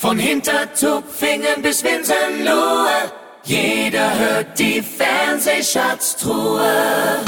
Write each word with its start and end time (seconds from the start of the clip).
Von 0.00 0.18
Hintertupfingen 0.18 1.60
bis 1.60 1.84
Winsenlohe, 1.84 3.12
jeder 3.44 4.18
hört 4.18 4.58
die 4.58 4.80
Fernsehschatztruhe. 4.80 7.18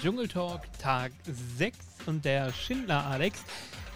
Dschungeltalk 0.00 0.62
Tag 0.80 1.12
6 1.58 1.78
und 2.06 2.24
der 2.24 2.52
Schindler 2.52 3.06
Alex, 3.06 3.44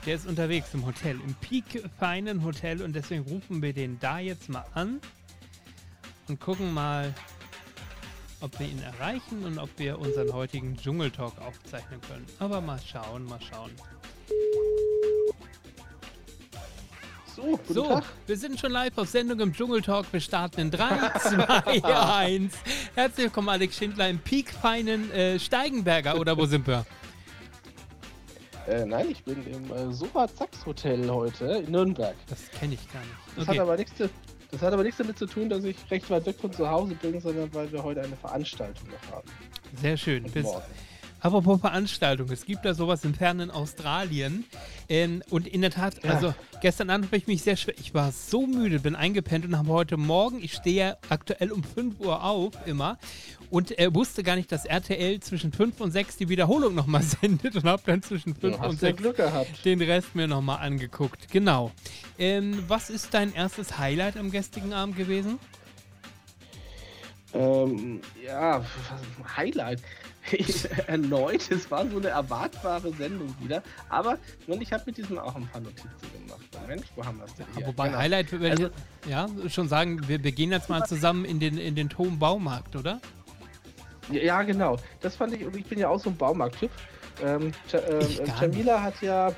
der 0.07 0.15
ist 0.15 0.29
unterwegs 0.29 0.69
im 0.73 0.87
Hotel, 0.87 1.19
im 1.21 1.35
Peak 1.35 1.83
feinen 1.99 2.45
Hotel 2.45 2.81
und 2.81 2.95
deswegen 2.95 3.25
rufen 3.25 3.61
wir 3.61 3.73
den 3.73 3.99
da 3.99 4.21
jetzt 4.21 4.49
mal 4.49 4.67
an 4.75 5.01
und 6.29 6.39
gucken 6.39 6.73
mal, 6.73 7.13
ob 8.41 8.59
wir 8.59 8.67
ihn 8.69 8.83
erreichen 8.83 9.45
und 9.45 9.59
ob 9.59 9.71
wir 9.79 9.99
unseren 9.99 10.33
heutigen 10.33 10.77
Dschungeltalk 10.77 11.33
aufzeichnen 11.41 12.01
können. 12.03 12.27
Aber 12.39 12.61
mal 12.61 12.79
schauen, 12.81 13.25
mal 13.25 13.41
schauen. 13.41 13.71
So, 17.35 17.43
guten 17.43 17.75
So, 17.75 17.85
Tag. 17.89 18.05
wir 18.27 18.37
sind 18.37 18.59
schon 18.59 18.73
live 18.73 18.97
auf 18.97 19.09
Sendung 19.09 19.41
im 19.41 19.53
Dschungeltalk. 19.53 20.07
Wir 20.11 20.21
starten 20.21 20.61
in 20.61 20.71
3, 20.71 21.11
2, 21.19 21.83
1. 21.85 22.55
Herzlich 22.95 23.25
willkommen, 23.27 23.51
Alex 23.51 23.77
Schindler 23.77 24.09
im 24.09 24.19
Peak 24.19 24.51
feinen 24.51 25.11
äh, 25.13 25.39
Steigenberger. 25.39 26.19
Oder 26.19 26.37
wo 26.37 26.47
sind 26.47 26.67
wir? 26.67 26.87
Äh, 28.67 28.85
nein, 28.87 29.11
ich 29.11 29.23
bin 29.23 29.47
im 29.47 29.71
äh, 29.71 29.93
Sofa 29.93 30.27
Zax 30.29 30.65
Hotel 30.65 31.09
heute 31.11 31.45
in 31.45 31.71
Nürnberg. 31.71 32.17
Das 32.29 32.51
kenne 32.51 32.75
ich 32.75 32.93
gar 32.93 33.01
nicht. 33.01 33.13
Das, 33.37 33.49
Okay. 33.49 33.59
hat 33.59 33.63
aber 33.67 33.77
nichts, 33.77 33.95
zu- 33.97 34.11
das 34.57 34.63
hat 34.63 34.73
aber 34.73 34.85
nichts 34.85 34.97
damit 34.97 35.19
zu 35.19 35.27
tun, 35.27 35.51
dass 35.51 35.65
ich 35.65 35.77
recht 35.91 36.09
weit 36.09 36.25
weg 36.25 36.37
von 36.41 36.51
zu 36.51 36.67
Hause 36.67 36.95
bin, 36.95 37.21
sondern 37.21 37.53
weil 37.53 37.71
wir 37.71 37.83
heute 37.83 38.01
eine 38.01 38.17
Veranstaltung 38.17 38.89
noch 38.89 39.15
haben. 39.15 39.29
Sehr 39.83 39.99
schön. 39.99 40.25
Und 40.25 40.33
Bis, 40.33 40.45
morgen. 40.45 40.65
Apropos 41.21 41.61
Veranstaltung, 41.61 42.31
es 42.31 42.45
gibt 42.45 42.65
da 42.65 42.75
sowas 42.75 43.05
im 43.05 43.15
fernen 43.15 43.51
Australien. 43.51 44.45
Ähm, 44.89 45.23
und 45.31 45.47
in 45.47 45.63
der 45.63 45.71
Tat, 45.71 46.05
also 46.05 46.35
gestern 46.61 46.91
Abend 46.91 47.07
habe 47.07 47.17
ich 47.17 47.27
mich 47.27 47.43
sehr 47.43 47.57
schwer. 47.57 47.75
Ich 47.79 47.95
war 47.95 48.13
so 48.13 48.47
müde, 48.47 48.79
bin 48.81 48.95
eingepennt 48.95 49.45
und 49.45 49.57
habe 49.57 49.69
heute 49.71 49.97
Morgen, 49.97 50.43
ich 50.43 50.53
stehe 50.55 50.77
ja 50.77 50.97
aktuell 51.09 51.51
um 51.53 51.65
5 51.65 52.01
Uhr 52.01 52.23
auf, 52.23 52.53
immer. 52.67 52.99
Und 53.51 53.79
äh, 53.79 53.93
wusste 53.95 54.23
gar 54.23 54.37
nicht, 54.37 54.51
dass 54.51 54.65
RTL 54.65 55.21
zwischen 55.21 55.53
5 55.53 55.81
und 55.81 55.91
6 55.93 56.17
die 56.17 56.29
Wiederholung 56.29 56.75
nochmal 56.75 57.03
sendet 57.21 57.57
und 57.57 57.65
habe 57.65 57.83
dann 57.87 58.03
zwischen 58.03 58.35
5 58.35 58.41
Du 58.41 58.47
und 58.49 58.61
hast 58.61 58.83
ja 58.83 58.89
6 58.89 58.99
Glück 59.03 59.17
gehabt. 59.17 59.65
den 59.65 59.81
Rest 59.83 60.15
mir 60.15 60.27
nochmal 60.29 60.59
angeguckt. 60.59 61.31
Genau. 61.31 61.73
Ähm, 62.19 62.65
was 62.69 62.91
ist 62.91 63.13
dein 63.15 63.35
erstes 63.35 63.79
Highlight 63.79 64.17
am 64.17 64.31
gestrigen 64.31 64.73
Abend 64.73 64.97
gewesen? 64.97 65.39
Ähm, 67.35 68.01
ja, 68.25 68.65
Highlight. 69.37 69.83
Erneut, 70.87 71.51
es 71.51 71.71
war 71.71 71.89
so 71.89 71.99
eine 71.99 72.09
erwartbare 72.09 72.93
Sendung 72.93 73.35
wieder. 73.41 73.63
Aber 73.89 74.19
ich, 74.41 74.49
meine, 74.49 74.63
ich 74.63 74.73
habe 74.73 74.83
mit 74.87 74.97
diesem 74.97 75.19
auch 75.19 75.35
ein 75.37 75.47
paar 75.49 75.61
Notizen 75.61 75.89
gemacht. 76.13 76.41
Mensch, 76.67 76.87
wo 76.97 77.05
haben 77.05 77.19
wir 77.19 77.25
es 77.27 77.35
denn 77.35 77.47
hier? 77.57 77.67
Wobei 77.67 77.87
Genau. 77.89 77.99
Highlight, 77.99 78.33
wenn 78.33 78.51
Also- 78.51 78.67
ich 79.05 79.11
ja, 79.11 79.27
schon 79.49 79.69
sagen, 79.69 80.07
wir, 80.09 80.23
wir 80.23 80.33
gehen 80.33 80.51
jetzt 80.51 80.69
mal 80.69 80.85
zusammen 80.85 81.25
in 81.25 81.39
den, 81.41 81.59
in 81.59 81.75
den 81.75 81.89
Tom 81.89 82.19
Baumarkt, 82.19 82.75
oder? 82.77 83.01
Ja, 84.11 84.43
genau. 84.43 84.77
Das 85.01 85.17
fand 85.17 85.35
ich, 85.35 85.45
und 85.45 85.57
ich 85.57 85.67
bin 85.67 85.79
ja 85.79 85.89
auch 85.89 86.01
so 86.01 86.11
ein 86.11 86.17
Baumarkt-Typ. 86.17 86.71
Ähm, 87.25 87.53
ähm, 87.73 88.01
Jamila 88.41 88.83
hat 88.83 89.01
ja. 89.03 89.33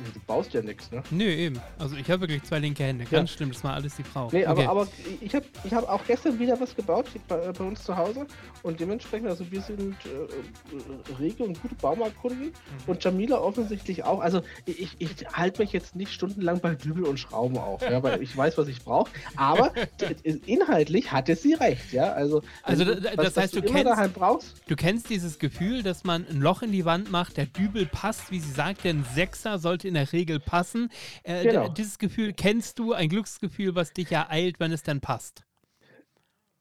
Nee, 0.00 0.10
Du 0.14 0.20
baust 0.26 0.52
ja 0.54 0.62
nichts, 0.62 0.90
ne? 0.90 1.02
Nö, 1.10 1.24
eben. 1.24 1.60
Also 1.78 1.96
ich 1.96 2.08
habe 2.10 2.20
wirklich 2.22 2.42
zwei 2.44 2.58
linke 2.58 2.84
Hände. 2.84 3.04
Ganz 3.04 3.30
schlimm, 3.30 3.50
das 3.52 3.62
war 3.64 3.74
alles 3.74 3.96
die 3.96 4.04
Frau. 4.04 4.28
Nee, 4.32 4.46
Okay. 4.46 4.64
aber, 4.66 4.68
aber 4.70 4.88
ich 5.20 5.34
habe 5.34 5.44
ich 5.64 5.72
hab 5.74 5.88
auch 5.88 6.04
gestern 6.06 6.38
wieder 6.38 6.60
was 6.60 6.74
gebaut 6.76 7.06
bei, 7.26 7.36
bei 7.52 7.64
uns 7.64 7.82
zu 7.82 7.96
Hause 7.96 8.26
und 8.62 8.78
dementsprechend, 8.80 9.28
also 9.28 9.50
wir 9.50 9.60
sind 9.60 9.96
äh, 10.06 10.08
äh, 10.08 11.14
rege 11.18 11.44
und 11.44 11.60
gute 11.60 11.74
Baumarktkunden 11.74 12.38
Mhm. 12.48 12.52
und 12.86 13.02
Jamila 13.02 13.38
offensichtlich 13.38 14.04
auch. 14.04 14.20
Also 14.20 14.42
ich, 14.66 14.94
ich 14.98 15.10
halte 15.32 15.62
mich 15.62 15.72
jetzt 15.72 15.96
nicht 15.96 16.12
stundenlang 16.12 16.60
bei 16.60 16.74
Dübel 16.74 17.04
und 17.04 17.18
Schrauben 17.18 17.58
auf, 17.58 17.82
ja, 17.82 18.02
weil 18.02 18.22
ich 18.22 18.36
weiß, 18.36 18.56
was 18.58 18.68
ich 18.68 18.82
brauche. 18.84 19.10
Aber 19.36 19.72
inhaltlich 20.46 21.10
hatte 21.12 21.36
sie 21.36 21.54
recht, 21.54 21.92
ja. 21.92 22.12
Also, 22.12 22.42
Also 22.62 22.86
wenn 22.86 23.02
da- 23.02 23.10
was, 23.16 23.26
das 23.34 23.36
heißt, 23.36 23.56
du 23.56 23.60
immer 23.60 23.94
kennst- 23.96 24.14
brauchst. 24.14 24.54
Du 24.68 24.76
kennst 24.76 25.10
dieses 25.10 25.38
Gefühl, 25.38 25.82
dass 25.82 26.04
man 26.04 26.26
ein 26.28 26.40
Loch 26.40 26.62
in 26.62 26.72
die 26.72 26.84
Wand 26.84 27.10
macht, 27.10 27.36
der 27.36 27.46
Dübel 27.46 27.86
passt, 27.86 28.30
wie 28.30 28.40
sie 28.40 28.50
sagt, 28.52 28.84
denn 28.84 29.04
Sechser 29.14 29.58
sollte 29.58 29.87
in 29.88 29.94
der 29.94 30.12
Regel 30.12 30.38
passen. 30.40 30.90
Äh, 31.24 31.42
Genau. 31.44 31.68
Dieses 31.68 31.98
Gefühl 31.98 32.32
kennst 32.32 32.78
du, 32.78 32.92
ein 32.92 33.08
Glücksgefühl, 33.08 33.74
was 33.74 33.92
dich 33.92 34.12
ereilt, 34.12 34.60
wenn 34.60 34.70
es 34.72 34.82
dann 34.84 35.00
passt. 35.00 35.42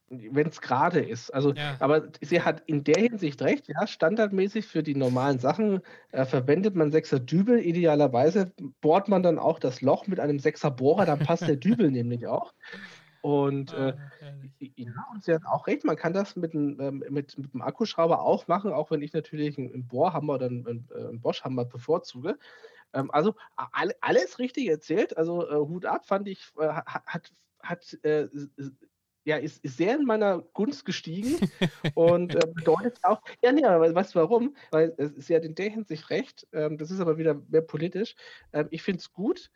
wenn 0.10 0.48
es 0.48 0.62
gerade 0.62 1.02
ist. 1.02 1.32
Also, 1.34 1.52
Ja. 1.54 1.76
aber 1.80 2.08
sie 2.22 2.42
hat 2.42 2.64
in 2.66 2.86
der 2.86 2.96
Hinsicht 3.02 3.42
recht, 3.42 3.68
ja, 3.68 3.86
standardmäßig 3.86 4.66
für 4.66 4.82
die 4.82 4.96
normalen 4.96 5.38
Sachen 5.40 5.82
äh, 6.14 6.24
verwendet 6.24 6.76
man 6.76 6.92
Sechser 6.94 7.20
Dübel. 7.20 7.60
Idealerweise 7.60 8.54
bohrt 8.80 9.10
man 9.10 9.22
dann 9.22 9.38
auch 9.38 9.59
das 9.59 9.82
Loch 9.82 10.08
mit 10.08 10.22
einem 10.22 10.40
Sechser 10.40 10.72
Bohrer, 10.72 11.06
dann 11.06 11.20
passt 11.20 11.46
der 11.46 11.58
Dübel 11.58 11.92
nämlich 11.92 12.26
auch. 12.26 12.54
Und 13.20 13.74
äh, 13.74 13.94
ja, 14.59 15.06
und 15.12 15.24
sie 15.26 15.34
hat 15.34 15.46
auch 15.46 15.68
recht, 15.68 15.84
man 15.84 15.98
kann 15.98 16.14
das 16.14 16.38
mit, 16.38 16.54
einem, 16.54 16.80
ähm, 16.80 17.04
mit, 17.09 17.38
mit 17.38 17.54
einem 17.54 17.62
Akkuschrauber 17.62 18.22
auch 18.22 18.48
machen, 18.48 18.72
auch 18.72 18.92
wenn 18.92 19.02
ich 19.02 19.12
natürlich 19.12 19.58
einen, 19.58 19.74
einen 19.74 19.88
Bohrhammer 19.88 20.36
oder 20.36 20.46
einen, 20.46 20.66
einen, 20.66 20.88
äh, 20.96 21.09
einen 21.09 21.20
Boschhammer 21.20 21.66
bevorzuge. 21.66 22.38
Ähm, 22.97 23.12
also 23.12 23.35
a- 23.56 23.68
alle, 23.72 23.94
alles 24.02 24.40
richtig 24.40 24.68
erzählt. 24.68 25.16
Also 25.18 25.47
äh, 25.47 25.56
Hut 25.56 25.85
ab, 25.85 26.06
fand 26.08 26.28
ich, 26.28 26.52
äh, 26.59 26.68
ha- 26.68 27.03
hat, 27.06 27.31
hat 27.62 27.97
äh, 28.03 28.28
ja, 29.24 29.38
ist, 29.38 29.63
ist 29.63 29.78
sehr 29.78 29.96
in 29.96 30.06
meiner 30.06 30.40
Gunst 30.53 30.85
gestiegen 30.85 31.35
und 31.96 32.34
äh, 32.34 32.47
bedeutet 32.47 32.97
auch, 33.03 33.22
ja, 33.44 33.52
nee, 33.52 33.66
aber 33.66 33.94
weißt 33.94 34.16
du 34.16 34.19
warum? 34.19 34.56
Weil 34.72 34.94
es 34.97 35.12
ist 35.12 35.30
ja 35.30 35.40
in 35.40 35.53
der 35.53 35.69
Hinsicht 35.69 36.09
recht, 36.09 36.47
ähm, 36.53 36.78
das 36.78 36.91
ist 36.91 37.02
aber 37.02 37.18
wieder 37.18 37.35
mehr 37.50 37.62
politisch. 37.62 38.16
Ähm, 38.53 38.68
ich 38.72 38.81
finde 38.84 39.00
es 39.00 39.12
gut, 39.12 39.52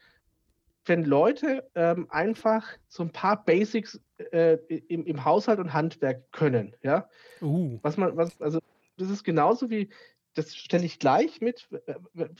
wenn 0.85 1.05
Leute 1.05 1.69
ähm, 1.75 2.07
einfach 2.09 2.67
so 2.89 3.03
ein 3.03 3.11
paar 3.11 3.45
Basics 3.45 4.01
äh, 4.17 4.57
im, 4.67 5.05
im 5.05 5.23
Haushalt 5.23 5.59
und 5.59 5.73
Handwerk 5.73 6.31
können, 6.31 6.75
ja. 6.81 7.07
Uh, 7.41 7.79
Was 7.81 7.97
man, 7.97 8.17
was, 8.17 8.41
also 8.41 8.59
das 8.97 9.09
ist 9.09 9.23
genauso 9.23 9.69
wie, 9.69 9.89
das 10.33 10.55
stelle 10.55 10.85
ich 10.85 10.99
gleich 10.99 11.41
mit, 11.41 11.67
äh, 11.85 11.95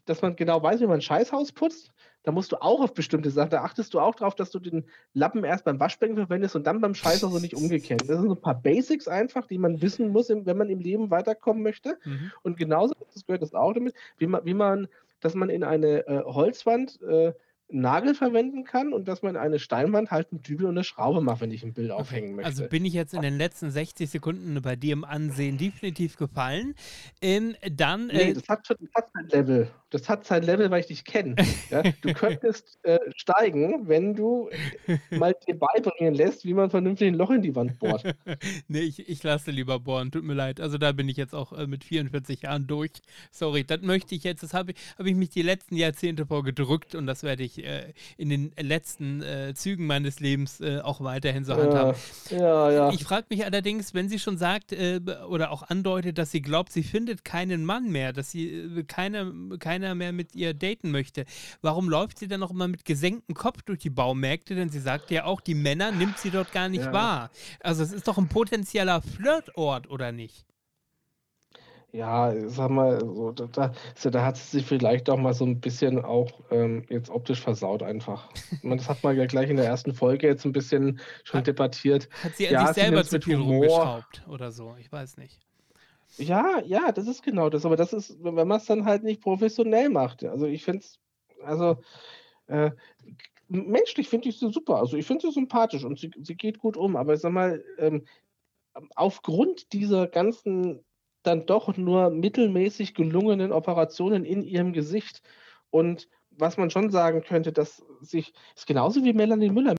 dass 0.06 0.22
man 0.22 0.36
genau 0.36 0.62
weiß, 0.62 0.80
wie 0.80 0.88
man 0.88 1.00
ein 1.00 1.02
Scheißhaus 1.02 1.52
putzt. 1.52 1.92
Da 2.24 2.32
musst 2.32 2.52
du 2.52 2.62
auch 2.62 2.82
auf 2.82 2.94
bestimmte 2.94 3.32
Sachen, 3.32 3.50
da 3.50 3.64
achtest 3.64 3.94
du 3.94 4.00
auch 4.00 4.14
drauf, 4.14 4.36
dass 4.36 4.52
du 4.52 4.60
den 4.60 4.86
Lappen 5.14 5.44
erst 5.44 5.66
beim 5.66 5.80
Waschbecken 5.80 6.16
verwendest 6.16 6.56
und 6.56 6.68
dann 6.68 6.80
beim 6.80 6.94
Scheißhaus 6.94 7.34
und 7.34 7.42
nicht 7.42 7.56
umgekehrt. 7.56 8.02
Das 8.02 8.20
sind 8.20 8.28
so 8.28 8.36
ein 8.36 8.42
paar 8.42 8.62
Basics 8.62 9.08
einfach, 9.08 9.48
die 9.48 9.58
man 9.58 9.82
wissen 9.82 10.10
muss, 10.10 10.30
wenn 10.30 10.58
man 10.58 10.70
im 10.70 10.80
Leben 10.80 11.10
weiterkommen 11.10 11.64
möchte. 11.64 11.98
mhm. 12.06 12.32
Und 12.44 12.58
genauso 12.58 12.94
das 13.14 13.26
gehört 13.26 13.42
das 13.42 13.56
auch 13.56 13.74
damit, 13.74 13.96
wie 14.18 14.28
man, 14.28 14.46
wie 14.46 14.54
man, 14.54 14.88
dass 15.20 15.34
man 15.34 15.50
in 15.50 15.64
eine 15.64 16.08
äh, 16.08 16.24
Holzwand 16.24 17.02
äh, 17.02 17.34
Nagel 17.72 18.16
verwenden 18.16 18.64
kann 18.64 18.94
und 18.94 19.08
dass 19.08 19.22
man 19.22 19.36
in 19.36 19.42
eine 19.42 19.60
Steinwand 19.60 20.12
halt 20.12 20.32
einen 20.32 20.42
Dübel 20.42 20.66
und 20.66 20.74
eine 20.74 20.84
Schraube 20.84 21.22
macht, 21.22 21.42
wenn 21.42 21.52
ich 21.52 21.64
ein 21.64 21.74
Bild 21.74 21.92
aufhängen 21.92 22.36
möchte. 22.36 22.48
Also 22.48 22.68
bin 22.68 22.86
ich 22.86 22.94
jetzt 22.94 23.14
in 23.14 23.22
den 23.22 23.38
letzten 23.38 23.72
60 23.72 24.10
Sekunden 24.10 24.62
bei 24.62 24.76
dir 24.76 24.94
im 24.94 25.04
Ansehen 25.04 25.58
definitiv 25.58 26.18
gefallen. 26.18 26.76
Ähm, 27.22 27.56
dann, 27.76 28.08
Nee, 28.08 28.32
äh, 28.32 28.34
das 28.34 28.48
hat 28.48 28.68
schon 28.68 28.78
sein 28.94 29.28
Level. 29.30 29.72
Das 29.92 30.10
hat 30.10 30.26
sein 30.26 30.44
Level, 30.44 30.72
weil 30.72 30.80
ich 30.80 30.88
dich 30.88 31.06
kenne. 31.06 31.36
Ja? 31.70 31.84
Du 32.02 32.14
könntest 32.14 32.80
äh, 32.84 32.98
steigen, 33.16 33.88
wenn 33.88 34.16
du 34.16 34.50
mal 35.12 35.36
dir 35.48 35.58
beibringen 35.60 36.14
lässt, 36.14 36.46
wie 36.46 36.54
man 36.54 36.70
vernünftig 36.70 37.10
ein 37.10 37.16
Loch 37.16 37.30
in 37.30 37.42
die 37.42 37.56
Wand 37.56 37.78
bohrt. 37.80 38.04
nee, 38.68 38.80
ich, 38.80 39.08
ich 39.08 39.22
lasse 39.22 39.52
lieber 39.52 39.80
bohren, 39.80 40.12
tut 40.12 40.24
mir 40.24 40.34
leid. 40.34 40.60
Also 40.60 40.78
da 40.78 40.94
bin 40.94 41.10
ich 41.10 41.18
jetzt 41.18 41.36
auch 41.36 41.54
äh, 41.54 41.68
mit 41.68 41.84
44 41.84 42.44
Jahren 42.44 42.68
durch. 42.68 42.92
Sorry, 43.32 43.64
das 43.64 43.82
möchte 43.82 44.16
ich 44.16 44.24
jetzt, 44.24 44.44
das 44.44 44.54
habe 44.54 44.72
ich, 44.72 44.78
hab 44.98 45.06
ich 45.06 45.16
mich 45.16 45.30
die 45.30 45.42
letzten 45.42 45.76
Jahrzehnte 45.76 46.26
vorgedrückt 46.26 46.96
und 46.96 47.06
das 47.06 47.24
werde 47.24 47.44
ich 47.44 47.64
äh, 47.64 47.94
in 48.18 48.30
den 48.30 48.52
letzten 48.58 49.22
äh, 49.22 49.54
Zügen 49.54 49.86
meines 49.86 50.20
Lebens 50.20 50.62
äh, 50.62 50.80
auch 50.80 51.02
weiterhin 51.02 51.44
so 51.44 51.56
handhaben. 51.56 51.96
Ja, 52.30 52.72
ja. 52.72 52.90
Ich 52.92 53.04
frage 53.04 53.26
mich 53.30 53.46
allerdings, 53.46 53.94
wenn 53.94 54.10
sie 54.10 54.20
schon 54.20 54.38
sagt 54.38 54.72
äh, 54.72 55.02
oder 55.28 55.52
auch 55.52 55.64
andeutet, 55.64 56.18
dass 56.18 56.32
sie 56.32 56.42
glaubt, 56.42 56.72
sie 56.72 56.84
findet 56.84 57.26
keinen 57.26 57.66
Mann 57.66 57.92
mehr, 57.92 58.14
dass 58.14 58.32
sie 58.32 58.48
äh, 58.50 58.84
keiner, 58.84 59.32
keiner 59.82 59.96
mehr 59.96 60.12
mit 60.12 60.36
ihr 60.36 60.54
daten 60.54 60.92
möchte, 60.92 61.26
warum 61.62 61.90
läuft 61.90 62.20
sie 62.20 62.28
dann 62.28 62.40
noch 62.40 62.52
immer 62.52 62.68
mit 62.68 62.86
gesenktem 62.86 63.36
Kopf 63.36 63.64
durch 63.64 63.80
die 63.80 63.90
Baumärkte? 63.90 64.54
Denn 64.56 64.70
sie 64.70 64.80
sagt 64.80 65.10
ja 65.12 65.26
auch, 65.26 65.42
die 65.42 65.56
Männer 65.56 65.92
nimmt 65.92 66.18
sie 66.20 66.30
dort 66.30 66.52
gar 66.52 66.70
nicht 66.70 66.86
Ja. 66.86 66.94
wahr. 66.94 67.32
Also 67.62 67.84
es 67.84 67.92
ist 67.92 68.08
doch 68.08 68.18
ein 68.18 68.28
potenzieller 68.28 69.02
Flirtort, 69.02 69.90
oder 69.90 70.12
nicht? 70.12 70.46
Ja, 71.94 72.34
sag 72.48 72.70
mal, 72.70 73.02
so, 73.02 73.32
da, 73.34 73.74
da, 74.12 74.24
hat 74.26 74.38
sie 74.38 74.60
sich 74.60 74.66
vielleicht 74.66 75.10
auch 75.10 75.18
mal 75.18 75.34
so 75.34 75.44
ein 75.46 75.60
bisschen 75.60 76.00
auch 76.06 76.32
ähm, 76.50 76.86
jetzt 76.90 77.10
optisch 77.10 77.42
versaut 77.42 77.84
einfach. 77.84 78.30
Meine, 78.62 78.78
das 78.78 78.88
hat 78.88 79.04
man 79.04 79.18
ja 79.18 79.26
gleich 79.26 79.50
in 79.50 79.58
der 79.58 79.66
ersten 79.66 79.94
Folge 79.94 80.28
jetzt 80.28 80.46
ein 80.46 80.54
bisschen 80.54 81.02
schon 81.26 81.40
Hat- 81.40 81.48
debattiert. 81.48 82.08
Hat 82.24 82.38
sie 82.38 82.48
an 82.48 82.54
Ja, 82.54 82.68
sich 82.68 82.82
selber 82.84 83.04
zu 83.04 83.20
viel 83.20 83.38
Humor. 83.38 83.56
rumgeschraubt 83.66 84.24
oder 84.30 84.52
so? 84.54 84.76
Ich 84.80 84.90
weiß 84.90 85.18
nicht. 85.18 85.40
Ja, 86.18 86.62
ja, 86.66 86.92
das 86.92 87.08
ist 87.08 87.24
genau 87.24 87.50
das. 87.50 87.66
Aber 87.66 87.76
das 87.76 87.94
ist, 87.94 88.24
wenn 88.24 88.48
man 88.48 88.58
es 88.58 88.66
dann 88.66 88.86
halt 88.86 89.04
nicht 89.04 89.22
professionell 89.22 89.90
macht. 89.90 90.24
Also 90.24 90.46
ich 90.46 90.64
finde 90.64 90.80
es, 90.80 91.00
also 91.44 91.78
äh, 92.48 92.72
menschlich 93.48 94.10
finde 94.10 94.30
ich 94.30 94.40
sie 94.40 94.52
super. 94.52 94.78
Also 94.78 94.98
ich 94.98 95.06
finde 95.06 95.28
sie 95.28 95.34
sympathisch 95.34 95.84
und 95.84 96.00
sie, 96.00 96.12
sie 96.22 96.36
geht 96.36 96.60
gut 96.60 96.78
um. 96.78 96.96
Aber 96.96 97.14
ich 97.14 97.22
sag 97.22 97.32
mal, 97.32 97.64
ähm, 97.78 98.06
aufgrund 98.96 99.74
dieser 99.74 100.08
ganzen 100.08 100.84
dann 101.24 101.46
doch 101.46 101.76
nur 101.78 102.10
mittelmäßig 102.10 102.94
gelungenen 102.96 103.52
Operationen 103.52 104.26
in 104.26 104.44
ihrem 104.44 104.74
Gesicht. 104.74 105.22
Und 105.70 106.08
was 106.32 106.58
man 106.58 106.70
schon 106.70 106.90
sagen 106.90 107.22
könnte, 107.22 107.52
dass 107.52 107.84
sich, 108.02 108.34
ist 108.56 108.66
genauso 108.66 109.04
wie 109.04 109.14
Melanie 109.14 109.50
Müller. 109.50 109.76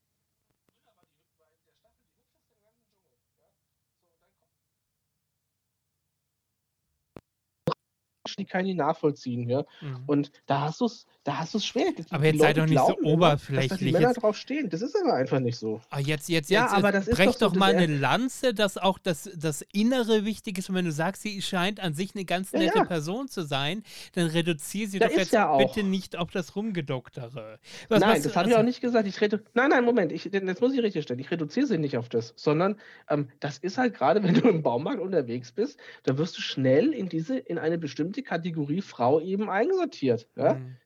Die 8.42 8.48
kann 8.48 8.66
ich 8.66 8.76
nachvollziehen, 8.76 9.48
ja. 9.48 9.64
Mhm. 9.80 10.02
Und 10.06 10.32
da 10.46 10.62
hast 10.62 10.80
du 10.80 10.86
es 10.86 11.06
da 11.24 11.38
hast 11.38 11.54
du 11.54 11.58
es 11.58 11.66
schwer. 11.66 11.92
Die, 11.96 12.04
aber 12.10 12.24
jetzt 12.24 12.40
sei 12.40 12.52
doch 12.52 12.66
nicht 12.66 12.78
so 12.78 12.98
oberflächlich. 12.98 13.68
Dass 13.68 13.78
da 13.78 13.84
die 13.84 13.92
Männer 13.92 14.08
jetzt, 14.08 14.22
drauf 14.22 14.36
stehen. 14.36 14.68
Das 14.68 14.82
ist 14.82 14.96
aber 15.00 15.14
einfach 15.14 15.38
nicht 15.38 15.56
so. 15.56 15.80
Ah, 15.90 16.00
jetzt, 16.00 16.28
jetzt, 16.28 16.50
ja, 16.50 16.62
jetzt, 16.62 16.74
aber 16.74 16.90
das 16.90 17.06
brech 17.06 17.36
doch, 17.36 17.52
doch 17.52 17.54
mal 17.54 17.76
eine 17.76 17.86
Lanze, 17.86 18.54
dass 18.54 18.76
auch 18.76 18.98
das, 18.98 19.30
das 19.36 19.62
Innere 19.72 20.24
wichtig 20.24 20.58
ist. 20.58 20.68
Und 20.68 20.74
wenn 20.74 20.84
du 20.84 20.90
sagst, 20.90 21.22
sie 21.22 21.40
scheint 21.40 21.78
an 21.78 21.94
sich 21.94 22.16
eine 22.16 22.24
ganz 22.24 22.52
nette 22.52 22.74
ja, 22.76 22.82
ja. 22.82 22.84
Person 22.84 23.28
zu 23.28 23.42
sein, 23.42 23.84
dann 24.14 24.26
reduziere 24.26 24.88
sie 24.88 24.98
da 24.98 25.06
doch 25.06 25.16
jetzt 25.16 25.32
ja 25.32 25.56
bitte 25.56 25.84
nicht 25.84 26.16
auf 26.16 26.32
das 26.32 26.56
Rumgedoktere. 26.56 27.60
Was, 27.88 28.00
nein, 28.00 28.16
was, 28.16 28.22
das 28.22 28.36
habe 28.36 28.48
ich 28.48 28.56
auch 28.56 28.64
nicht 28.64 28.80
gesagt. 28.80 29.06
Ich 29.06 29.20
redu 29.20 29.38
nein, 29.54 29.70
nein, 29.70 29.84
Moment. 29.84 30.10
Ich, 30.10 30.24
jetzt 30.24 30.60
muss 30.60 30.74
ich 30.74 30.82
richtig 30.82 31.04
stellen. 31.04 31.20
Ich 31.20 31.30
reduziere 31.30 31.66
sie 31.66 31.78
nicht 31.78 31.96
auf 31.96 32.08
das, 32.08 32.34
sondern 32.34 32.80
ähm, 33.08 33.28
das 33.38 33.58
ist 33.58 33.78
halt 33.78 33.94
gerade, 33.94 34.22
wenn 34.24 34.34
du 34.34 34.48
im 34.48 34.62
Baumarkt 34.64 35.00
unterwegs 35.00 35.52
bist, 35.52 35.78
dann 36.02 36.18
wirst 36.18 36.36
du 36.36 36.42
schnell 36.42 36.92
in 36.92 37.08
diese, 37.08 37.38
in 37.38 37.58
eine 37.58 37.78
bestimmte 37.78 38.22
Kategorie 38.32 38.81
Frau 38.82 39.20
eben 39.20 39.50
einsortiert. 39.50 40.29
Ja? 40.37 40.55
Mhm. 40.55 40.79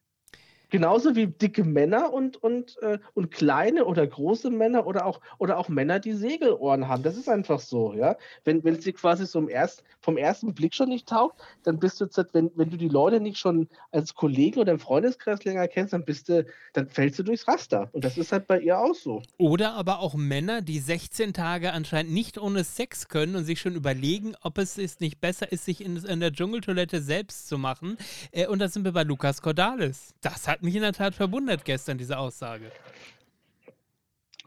Genauso 0.71 1.15
wie 1.15 1.29
dicke 1.29 1.65
Männer 1.65 2.13
und, 2.13 2.43
und, 2.43 2.77
äh, 2.83 2.99
und 3.15 3.31
kleine 3.31 3.85
oder 3.85 4.07
große 4.07 4.51
Männer 4.51 4.87
oder 4.87 5.07
auch, 5.07 5.21
oder 5.39 5.59
auch 5.59 5.69
Männer, 5.69 6.01
die 6.01 6.13
Segelohren 6.13 6.89
haben. 6.89 7.03
Das 7.03 7.17
ist 7.17 7.29
einfach 7.29 7.61
so, 7.61 7.95
ja. 7.95 8.17
Wenn, 8.45 8.65
wenn 8.65 8.81
sie 8.81 8.93
quasi 8.93 9.27
so 9.27 9.49
erst, 9.49 9.85
vom 10.01 10.17
ersten 10.17 10.55
Blick 10.55 10.75
schon 10.75 10.89
nicht 10.89 11.09
taugt, 11.09 11.41
dann 11.65 11.79
bist 11.79 12.01
du, 12.01 12.07
wenn, 12.33 12.51
wenn 12.55 12.71
du 12.71 12.77
die 12.77 12.89
Leute 12.89 13.21
nicht 13.21 13.39
schon 13.39 13.69
als 13.91 14.15
Kollegen 14.15 14.61
oder 14.61 14.73
im 14.73 14.79
Freundeskreis 14.79 15.45
länger 15.45 15.67
kennst, 15.69 15.93
dann 15.93 16.05
bist 16.05 16.29
du, 16.29 16.47
dann 16.73 16.89
fällst 16.89 17.19
du 17.19 17.23
durchs 17.23 17.49
Raster. 17.49 17.89
Und 17.93 18.05
das 18.05 18.17
ist 18.17 18.33
halt 18.33 18.47
bei 18.47 18.61
ihr 18.61 18.79
auch 18.79 18.95
so. 18.95 19.23
Oder 19.37 19.75
aber 19.75 19.99
auch 20.01 20.15
Männer, 20.15 20.63
die 20.63 20.79
16 20.79 21.33
Tage 21.33 21.73
anscheinend 21.73 22.13
nicht 22.13 22.39
ohne 22.39 22.65
Sex 22.65 23.09
können 23.09 23.37
und 23.37 23.45
sich 23.45 23.61
schon 23.61 23.75
überlegen, 23.75 24.35
ob 24.43 24.59
es 24.59 24.79
ist 24.79 25.01
nicht 25.01 25.21
besser 25.21 25.51
ist, 25.51 25.65
sich 25.65 25.85
in, 25.85 25.97
in 25.97 26.21
der 26.21 26.33
Dschungeltoilette 26.33 27.01
selbst 27.03 27.49
zu 27.49 27.59
machen. 27.59 27.97
Äh, 28.31 28.47
und 28.47 28.61
da 28.61 28.69
sind 28.69 28.85
wir 28.85 28.93
bei 28.93 29.03
Lukas 29.03 29.43
Cordalis. 29.43 30.15
Das 30.21 30.49
hat 30.49 30.56
hat 30.57 30.63
mich 30.63 30.75
in 30.75 30.83
der 30.83 30.93
Tat 30.93 31.15
verwundert 31.15 31.65
gestern, 31.65 31.99
diese 31.99 32.19
Aussage. 32.19 32.73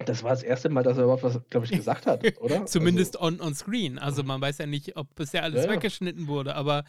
Das 0.06 0.24
war 0.24 0.32
das 0.32 0.44
erste 0.44 0.70
Mal, 0.70 0.82
dass 0.84 0.98
er 0.98 1.04
überhaupt 1.04 1.24
was, 1.24 1.40
glaube 1.50 1.66
ich, 1.66 1.72
gesagt 1.72 2.08
hat, 2.08 2.24
oder? 2.42 2.66
Zumindest 2.66 3.18
also, 3.18 3.28
on, 3.28 3.42
on 3.42 3.54
screen. 3.54 4.00
Also 4.00 4.24
man 4.24 4.42
weiß 4.42 4.58
ja 4.58 4.66
nicht, 4.66 4.96
ob 4.98 5.14
bisher 5.16 5.44
alles 5.44 5.66
ja, 5.66 5.72
weggeschnitten 5.72 6.28
wurde, 6.28 6.56
aber 6.56 6.84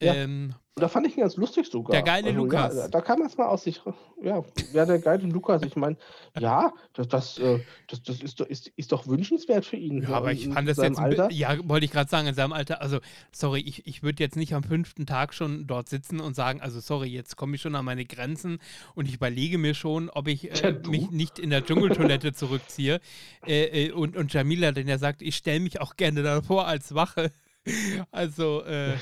ähm, 0.00 0.54
da 0.76 0.88
fand 0.88 1.06
ich 1.06 1.16
ihn 1.16 1.20
ganz 1.20 1.36
lustig 1.36 1.68
sogar. 1.70 1.92
Der 1.92 2.02
geile 2.02 2.28
also, 2.28 2.40
Lukas. 2.40 2.74
Ja, 2.74 2.88
da 2.88 3.00
kann 3.00 3.20
man 3.20 3.28
es 3.28 3.36
mal 3.36 3.46
aus 3.46 3.62
sich. 3.62 3.80
Ja, 4.20 4.42
ja, 4.72 4.84
der 4.84 4.98
geile 4.98 5.24
Lukas. 5.28 5.62
Ich 5.62 5.76
meine, 5.76 5.96
ja, 6.36 6.72
das, 6.94 7.06
das, 7.06 7.38
äh, 7.38 7.60
das, 7.86 8.02
das 8.02 8.20
ist, 8.20 8.40
doch, 8.40 8.46
ist, 8.46 8.72
ist 8.74 8.90
doch 8.90 9.06
wünschenswert 9.06 9.64
für 9.64 9.76
ihn. 9.76 10.02
Ja, 10.02 10.08
aber 10.08 10.32
ich 10.32 10.48
fand 10.48 10.68
das 10.68 10.78
jetzt. 10.78 10.98
Alter. 10.98 11.30
Ja, 11.30 11.56
wollte 11.68 11.84
ich 11.84 11.92
gerade 11.92 12.10
sagen, 12.10 12.26
in 12.26 12.34
seinem 12.34 12.52
Alter. 12.52 12.82
Also, 12.82 12.98
sorry, 13.30 13.60
ich, 13.60 13.86
ich 13.86 14.02
würde 14.02 14.20
jetzt 14.20 14.34
nicht 14.34 14.52
am 14.52 14.64
fünften 14.64 15.06
Tag 15.06 15.32
schon 15.32 15.68
dort 15.68 15.88
sitzen 15.88 16.18
und 16.18 16.34
sagen, 16.34 16.60
also, 16.60 16.80
sorry, 16.80 17.08
jetzt 17.08 17.36
komme 17.36 17.54
ich 17.54 17.62
schon 17.62 17.76
an 17.76 17.84
meine 17.84 18.04
Grenzen 18.04 18.58
und 18.96 19.06
ich 19.06 19.14
überlege 19.14 19.58
mir 19.58 19.74
schon, 19.74 20.10
ob 20.10 20.26
ich 20.26 20.64
äh, 20.64 20.72
mich 20.88 21.12
nicht 21.12 21.38
in 21.38 21.50
der 21.50 21.64
Dschungeltoilette 21.64 22.32
zurückziehe. 22.32 23.00
Äh, 23.46 23.86
äh, 23.86 23.92
und, 23.92 24.16
und 24.16 24.32
Jamila, 24.32 24.72
denn 24.72 24.88
er 24.88 24.98
sagt, 24.98 25.22
ich 25.22 25.36
stelle 25.36 25.60
mich 25.60 25.80
auch 25.80 25.94
gerne 25.94 26.24
davor 26.24 26.66
als 26.66 26.96
Wache. 26.96 27.30
Also, 28.10 28.62
äh, 28.64 28.94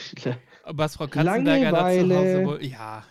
was 0.65 0.97
Frau 0.97 1.07
Katzenberger 1.07 1.73
dazu 1.73 2.15
Hause 2.15 2.65
ja. 2.65 3.05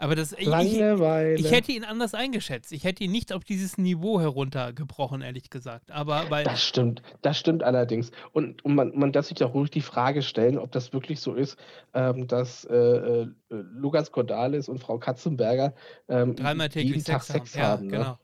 Aber 0.00 0.14
das, 0.14 0.32
ich, 0.32 0.48
ich, 0.48 0.80
ich, 0.80 1.50
hätte 1.52 1.72
ihn 1.72 1.84
anders 1.84 2.14
eingeschätzt. 2.14 2.72
Ich 2.72 2.84
hätte 2.84 3.04
ihn 3.04 3.12
nicht 3.12 3.34
auf 3.34 3.44
dieses 3.44 3.76
Niveau 3.76 4.18
heruntergebrochen, 4.18 5.20
ehrlich 5.20 5.50
gesagt. 5.50 5.90
Aber 5.90 6.24
weil 6.30 6.44
das 6.44 6.64
stimmt, 6.64 7.02
das 7.20 7.38
stimmt 7.38 7.62
allerdings. 7.62 8.10
Und, 8.32 8.64
und 8.64 8.74
man, 8.74 8.98
man 8.98 9.12
darf 9.12 9.26
sich 9.26 9.44
auch 9.44 9.52
ruhig 9.52 9.70
die 9.70 9.82
Frage 9.82 10.22
stellen, 10.22 10.58
ob 10.58 10.72
das 10.72 10.94
wirklich 10.94 11.20
so 11.20 11.34
ist, 11.34 11.58
ähm, 11.92 12.26
dass 12.28 12.64
äh, 12.64 12.74
äh, 12.74 13.28
Lukas 13.50 14.10
Cordalis 14.10 14.70
und 14.70 14.78
Frau 14.78 14.96
Katzenberger 14.96 15.74
ähm, 16.08 16.34
dreimal 16.34 16.70
täglich 16.70 16.92
jeden 16.92 17.04
Tag 17.04 17.22
Sex, 17.22 17.52
Sex 17.52 17.62
haben. 17.62 17.70
haben. 17.70 17.90
Ja, 17.90 17.98
ne? 17.98 18.04
genau. 18.04 18.18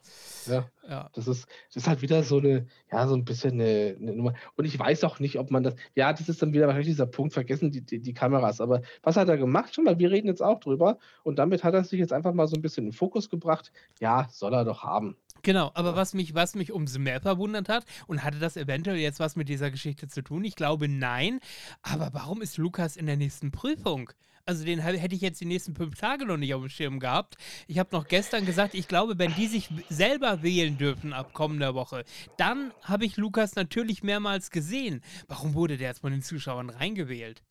Ja. 0.48 0.70
ja. 0.88 1.10
Das, 1.14 1.28
ist, 1.28 1.46
das 1.68 1.82
ist 1.82 1.88
halt 1.88 2.02
wieder 2.02 2.22
so 2.22 2.38
eine, 2.38 2.66
ja, 2.90 3.06
so 3.06 3.14
ein 3.14 3.24
bisschen 3.24 3.60
eine, 3.60 3.96
eine, 4.00 4.14
Nummer. 4.14 4.34
Und 4.56 4.64
ich 4.64 4.78
weiß 4.78 5.04
auch 5.04 5.20
nicht, 5.20 5.38
ob 5.38 5.50
man 5.50 5.62
das, 5.62 5.74
ja, 5.94 6.12
das 6.12 6.28
ist 6.28 6.42
dann 6.42 6.52
wieder 6.52 6.66
wahrscheinlich 6.66 6.88
dieser 6.88 7.06
Punkt, 7.06 7.32
vergessen 7.32 7.70
die, 7.70 7.80
die, 7.80 8.00
die, 8.00 8.14
Kameras. 8.14 8.60
Aber 8.60 8.82
was 9.02 9.16
hat 9.16 9.28
er 9.28 9.36
gemacht? 9.36 9.74
Schon 9.74 9.84
mal, 9.84 9.98
wir 9.98 10.10
reden 10.10 10.28
jetzt 10.28 10.42
auch 10.42 10.60
drüber. 10.60 10.98
Und 11.22 11.38
damit 11.38 11.64
hat 11.64 11.74
er 11.74 11.84
sich 11.84 11.98
jetzt 11.98 12.12
einfach 12.12 12.32
mal 12.32 12.48
so 12.48 12.56
ein 12.56 12.62
bisschen 12.62 12.84
in 12.84 12.90
den 12.90 12.96
Fokus 12.96 13.30
gebracht. 13.30 13.72
Ja, 14.00 14.28
soll 14.30 14.54
er 14.54 14.64
doch 14.64 14.82
haben. 14.82 15.16
Genau, 15.42 15.70
aber 15.74 15.94
was 15.94 16.14
mich, 16.14 16.34
was 16.34 16.54
mich 16.56 16.72
umso 16.72 16.98
mehr 16.98 17.20
verwundert 17.20 17.68
hat, 17.68 17.84
und 18.06 18.24
hatte 18.24 18.38
das 18.38 18.56
eventuell 18.56 18.96
jetzt 18.96 19.20
was 19.20 19.36
mit 19.36 19.48
dieser 19.48 19.70
Geschichte 19.70 20.08
zu 20.08 20.22
tun? 20.22 20.44
Ich 20.44 20.56
glaube 20.56 20.88
nein. 20.88 21.40
Aber 21.82 22.10
warum 22.12 22.42
ist 22.42 22.56
Lukas 22.56 22.96
in 22.96 23.06
der 23.06 23.16
nächsten 23.16 23.52
Prüfung? 23.52 24.10
Also 24.48 24.64
den 24.64 24.78
hätte 24.78 25.14
ich 25.16 25.20
jetzt 25.20 25.40
die 25.40 25.44
nächsten 25.44 25.74
fünf 25.74 25.98
Tage 25.98 26.24
noch 26.24 26.36
nicht 26.36 26.54
auf 26.54 26.62
dem 26.62 26.68
Schirm 26.68 27.00
gehabt. 27.00 27.34
Ich 27.66 27.80
habe 27.80 27.88
noch 27.90 28.06
gestern 28.06 28.46
gesagt, 28.46 28.74
ich 28.74 28.86
glaube, 28.86 29.18
wenn 29.18 29.34
die 29.34 29.48
sich 29.48 29.68
selber 29.88 30.44
wählen 30.44 30.78
dürfen 30.78 31.12
ab 31.12 31.32
kommender 31.32 31.74
Woche, 31.74 32.04
dann 32.36 32.72
habe 32.82 33.04
ich 33.04 33.16
Lukas 33.16 33.56
natürlich 33.56 34.04
mehrmals 34.04 34.52
gesehen. 34.52 35.02
Warum 35.26 35.54
wurde 35.54 35.76
der 35.76 35.88
jetzt 35.88 36.00
von 36.02 36.12
den 36.12 36.22
Zuschauern 36.22 36.70
reingewählt? 36.70 37.42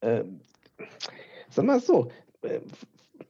Ähm, 0.00 0.40
sag 1.50 1.66
mal 1.66 1.78
so, 1.78 2.10
äh, 2.40 2.60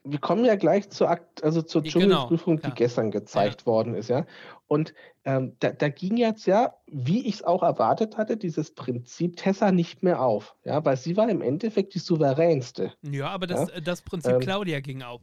wir 0.05 0.21
kommen 0.21 0.45
ja 0.45 0.55
gleich 0.55 0.89
zur, 0.89 1.11
Akt, 1.11 1.43
also 1.43 1.63
zur 1.63 1.83
genau, 1.83 1.93
Dschungelprüfung, 1.99 2.57
genau, 2.59 2.69
die 2.69 2.75
gestern 2.77 3.11
gezeigt 3.11 3.63
ja. 3.63 3.67
worden 3.67 3.95
ist, 3.95 4.09
ja. 4.09 4.25
Und 4.73 4.95
ähm, 5.27 5.55
da, 5.61 5.71
da, 5.71 5.91
ging 5.91 6.17
jetzt 6.17 6.47
ja, 6.47 6.73
wie 6.87 7.29
ich 7.29 7.35
es 7.35 7.45
auch 7.45 7.63
erwartet 7.63 8.17
hatte, 8.17 8.39
dieses 8.39 8.71
Prinzip 8.71 9.37
Tessa 9.37 9.71
nicht 9.71 10.03
mehr 10.03 10.23
auf. 10.23 10.57
Ja, 10.65 10.83
weil 10.83 10.97
sie 10.97 11.15
war 11.19 11.29
im 11.29 11.43
Endeffekt 11.43 11.93
die 11.93 11.99
souveränste. 11.99 12.91
Ja, 13.03 13.29
aber 13.29 13.47
das, 13.47 13.71
ja? 13.71 13.81
das 13.83 14.01
Prinzip 14.01 14.33
ähm, 14.33 14.41
Claudia 14.41 14.81
ging 14.81 15.03
auf. 15.03 15.21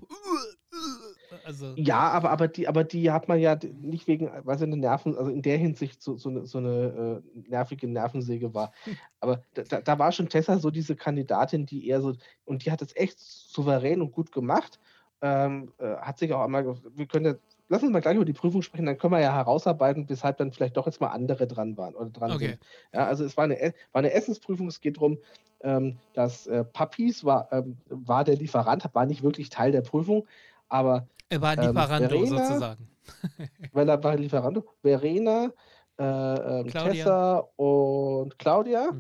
Also. 1.46 1.74
Ja, 1.78 2.12
aber, 2.12 2.30
aber, 2.30 2.48
die, 2.48 2.68
aber 2.68 2.84
die 2.84 3.10
hat 3.10 3.28
man 3.28 3.40
ja 3.40 3.58
nicht 3.82 4.06
wegen, 4.08 4.30
weil 4.44 4.60
sie 4.60 4.66
eine 4.66 4.78
Nerven, 4.78 5.18
also 5.18 5.32
in 5.32 5.42
der 5.42 5.58
Hinsicht 5.58 6.00
so, 6.04 6.16
so 6.16 6.30
eine, 6.30 6.46
so 6.46 6.60
eine 6.60 7.24
äh, 7.26 7.50
nervige 7.50 7.88
Nervensäge 7.88 8.54
war. 8.54 8.72
Aber 9.20 9.42
da, 9.56 9.82
da 9.82 10.00
war 10.00 10.12
schon 10.12 10.30
Tessa 10.30 10.60
so 10.60 10.70
diese 10.70 10.96
Kandidatin, 10.96 11.66
die 11.66 11.88
eher 11.88 12.02
so, 12.02 12.14
und 12.46 12.66
die 12.66 12.72
hat 12.72 12.84
es 12.84 12.96
echt 12.96 13.20
souverän 13.20 14.02
und 14.02 14.12
gut 14.12 14.32
gemacht. 14.32 14.80
Ähm, 15.22 15.74
äh, 15.80 15.96
hat 15.96 16.20
sich 16.20 16.32
auch 16.34 16.44
einmal, 16.44 16.78
wir 16.96 17.06
können 17.08 17.26
ja, 17.26 17.34
lass 17.70 17.84
uns 17.84 17.92
mal 17.92 18.02
gleich 18.02 18.16
über 18.16 18.26
die 18.26 18.34
Prüfung 18.34 18.62
sprechen, 18.62 18.86
dann 18.86 18.98
können 18.98 19.14
wir 19.14 19.22
ja 19.22 19.34
herausarbeiten, 19.34 20.10
weshalb 20.10 20.38
dann 20.38 20.52
vielleicht 20.52 20.76
doch 20.76 20.86
jetzt 20.86 21.00
mal 21.00 21.08
andere 21.08 21.48
dran 21.48 21.78
waren 21.78 21.96
oder 21.96 22.10
dran 22.10 22.32
okay. 22.32 22.48
sind. 22.50 22.60
Ja, 22.94 23.06
also 23.06 23.24
es 23.24 23.38
war 23.38 23.46
eine, 23.46 23.74
war 23.92 24.00
eine 24.00 24.12
Essensprüfung, 24.12 24.68
es 24.68 24.82
geht 24.82 24.98
darum, 24.98 25.20
ähm, 25.62 25.98
dass 26.14 26.48
äh, 26.48 26.64
Papis 26.64 27.24
war, 27.24 27.48
ähm, 27.52 27.78
war 27.90 28.24
der 28.24 28.36
Lieferant, 28.36 28.84
war 28.94 29.06
nicht 29.06 29.24
wirklich 29.24 29.50
Teil 29.50 29.72
der 29.72 29.82
Prüfung, 29.82 30.28
aber 30.68 31.08
er 31.30 31.42
war 31.42 31.56
Lieferando 31.56 32.16
ähm, 32.16 32.28
Verena, 32.28 32.46
sozusagen. 32.48 32.88
weil 33.72 33.90
er 33.90 34.04
war 34.04 34.16
Lieferando. 34.16 34.66
Verena, 34.82 35.52
äh, 36.00 36.04
ähm, 36.04 36.68
Tessa 36.68 37.48
und 37.56 38.40
Claudia 38.40 38.92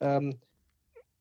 mhm. 0.00 0.36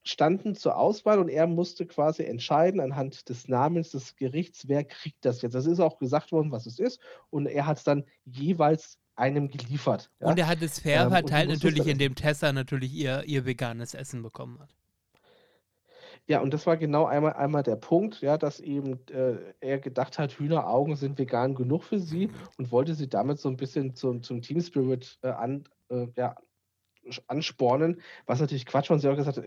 Ähm, 0.01 0.07
standen 0.07 0.55
zur 0.55 0.77
Auswahl 0.77 1.19
und 1.19 1.29
er 1.29 1.47
musste 1.47 1.85
quasi 1.85 2.23
entscheiden 2.23 2.79
anhand 2.79 3.29
des 3.29 3.47
Namens 3.47 3.91
des 3.91 4.15
Gerichts, 4.15 4.67
wer 4.67 4.83
kriegt 4.83 5.25
das 5.25 5.41
jetzt. 5.41 5.53
Das 5.53 5.65
ist 5.65 5.79
auch 5.79 5.99
gesagt 5.99 6.31
worden, 6.31 6.51
was 6.51 6.65
es 6.65 6.79
ist. 6.79 6.99
Und 7.29 7.45
er 7.45 7.65
hat 7.65 7.77
es 7.77 7.83
dann 7.83 8.03
jeweils 8.25 8.97
einem 9.15 9.49
geliefert. 9.49 10.09
Ja? 10.19 10.29
Und 10.29 10.39
er 10.39 10.47
hat 10.47 10.61
es 10.61 10.79
fair 10.79 11.03
ähm, 11.03 11.11
verteilt, 11.11 11.49
natürlich, 11.49 11.85
indem 11.87 12.15
Tessa 12.15 12.51
natürlich 12.51 12.93
ihr, 12.93 13.23
ihr 13.25 13.45
veganes 13.45 13.93
Essen 13.93 14.23
bekommen 14.23 14.59
hat. 14.59 14.69
Ja, 16.27 16.39
und 16.39 16.53
das 16.53 16.65
war 16.67 16.77
genau 16.77 17.05
einmal, 17.05 17.33
einmal 17.33 17.63
der 17.63 17.75
Punkt, 17.75 18.21
ja, 18.21 18.37
dass 18.37 18.59
eben 18.59 18.99
äh, 19.09 19.37
er 19.59 19.79
gedacht 19.79 20.19
hat, 20.19 20.39
Hühneraugen 20.39 20.95
sind 20.95 21.17
vegan 21.17 21.55
genug 21.55 21.83
für 21.83 21.99
sie 21.99 22.29
und 22.57 22.71
wollte 22.71 22.93
sie 22.93 23.09
damit 23.09 23.39
so 23.39 23.49
ein 23.49 23.57
bisschen 23.57 23.95
zum, 23.95 24.21
zum 24.23 24.41
Team 24.41 24.61
Spirit 24.61 25.17
äh, 25.23 25.29
an, 25.29 25.63
äh, 25.89 26.07
ja, 26.15 26.35
anspornen, 27.27 28.01
was 28.25 28.39
natürlich 28.39 28.65
Quatsch 28.65 28.89
war. 28.89 28.95
Und 28.95 28.99
sie 28.99 29.09
auch 29.09 29.15
gesagt 29.15 29.37
hat, 29.37 29.45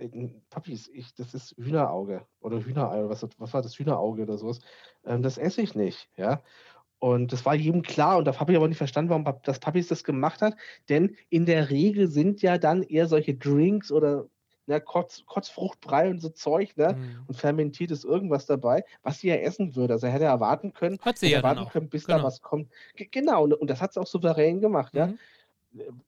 Papis, 0.50 0.88
ich, 0.92 1.14
das 1.14 1.34
ist 1.34 1.54
Hühnerauge 1.56 2.26
oder 2.40 2.64
Hühnerei, 2.64 3.08
was, 3.08 3.26
was 3.38 3.54
war 3.54 3.62
das 3.62 3.78
Hühnerauge 3.78 4.22
oder 4.22 4.38
sowas. 4.38 4.60
Ähm, 5.04 5.22
das 5.22 5.38
esse 5.38 5.62
ich 5.62 5.74
nicht, 5.74 6.08
ja. 6.16 6.42
Und 6.98 7.32
das 7.32 7.44
war 7.44 7.54
jedem 7.54 7.82
klar 7.82 8.16
und 8.16 8.24
da 8.24 8.38
habe 8.38 8.52
ich 8.52 8.56
aber 8.56 8.68
nicht 8.68 8.78
verstanden, 8.78 9.10
warum 9.10 9.40
das 9.42 9.58
Papis 9.58 9.88
das 9.88 10.04
gemacht 10.04 10.40
hat. 10.40 10.56
Denn 10.88 11.16
in 11.28 11.44
der 11.44 11.68
Regel 11.68 12.08
sind 12.08 12.40
ja 12.40 12.56
dann 12.56 12.82
eher 12.82 13.08
solche 13.08 13.34
Drinks 13.34 13.92
oder 13.92 14.26
ne, 14.66 14.80
Kotz, 14.80 15.24
Kotzfruchtbrei 15.26 16.08
und 16.08 16.20
so 16.20 16.30
Zeug, 16.30 16.76
ne? 16.76 16.94
Mhm. 16.94 17.24
Und 17.26 17.34
fermentiertes 17.36 18.04
irgendwas 18.04 18.46
dabei, 18.46 18.84
was 19.02 19.20
sie 19.20 19.28
ja 19.28 19.36
essen 19.36 19.76
würde. 19.76 19.94
Also 19.94 20.06
er 20.06 20.12
hätte 20.12 20.24
erwarten 20.24 20.72
können, 20.72 20.98
hat 21.02 21.18
sie 21.18 21.30
ja 21.30 21.38
erwarten 21.38 21.68
können, 21.68 21.88
bis 21.88 22.06
genau. 22.06 22.18
da 22.18 22.24
was 22.24 22.40
kommt. 22.40 22.70
G 22.96 23.06
genau, 23.10 23.44
und, 23.44 23.54
und 23.54 23.68
das 23.68 23.80
hat 23.82 23.92
sie 23.92 24.00
auch 24.00 24.06
souverän 24.06 24.60
gemacht, 24.60 24.94
mhm. 24.94 24.98
ja. 24.98 25.12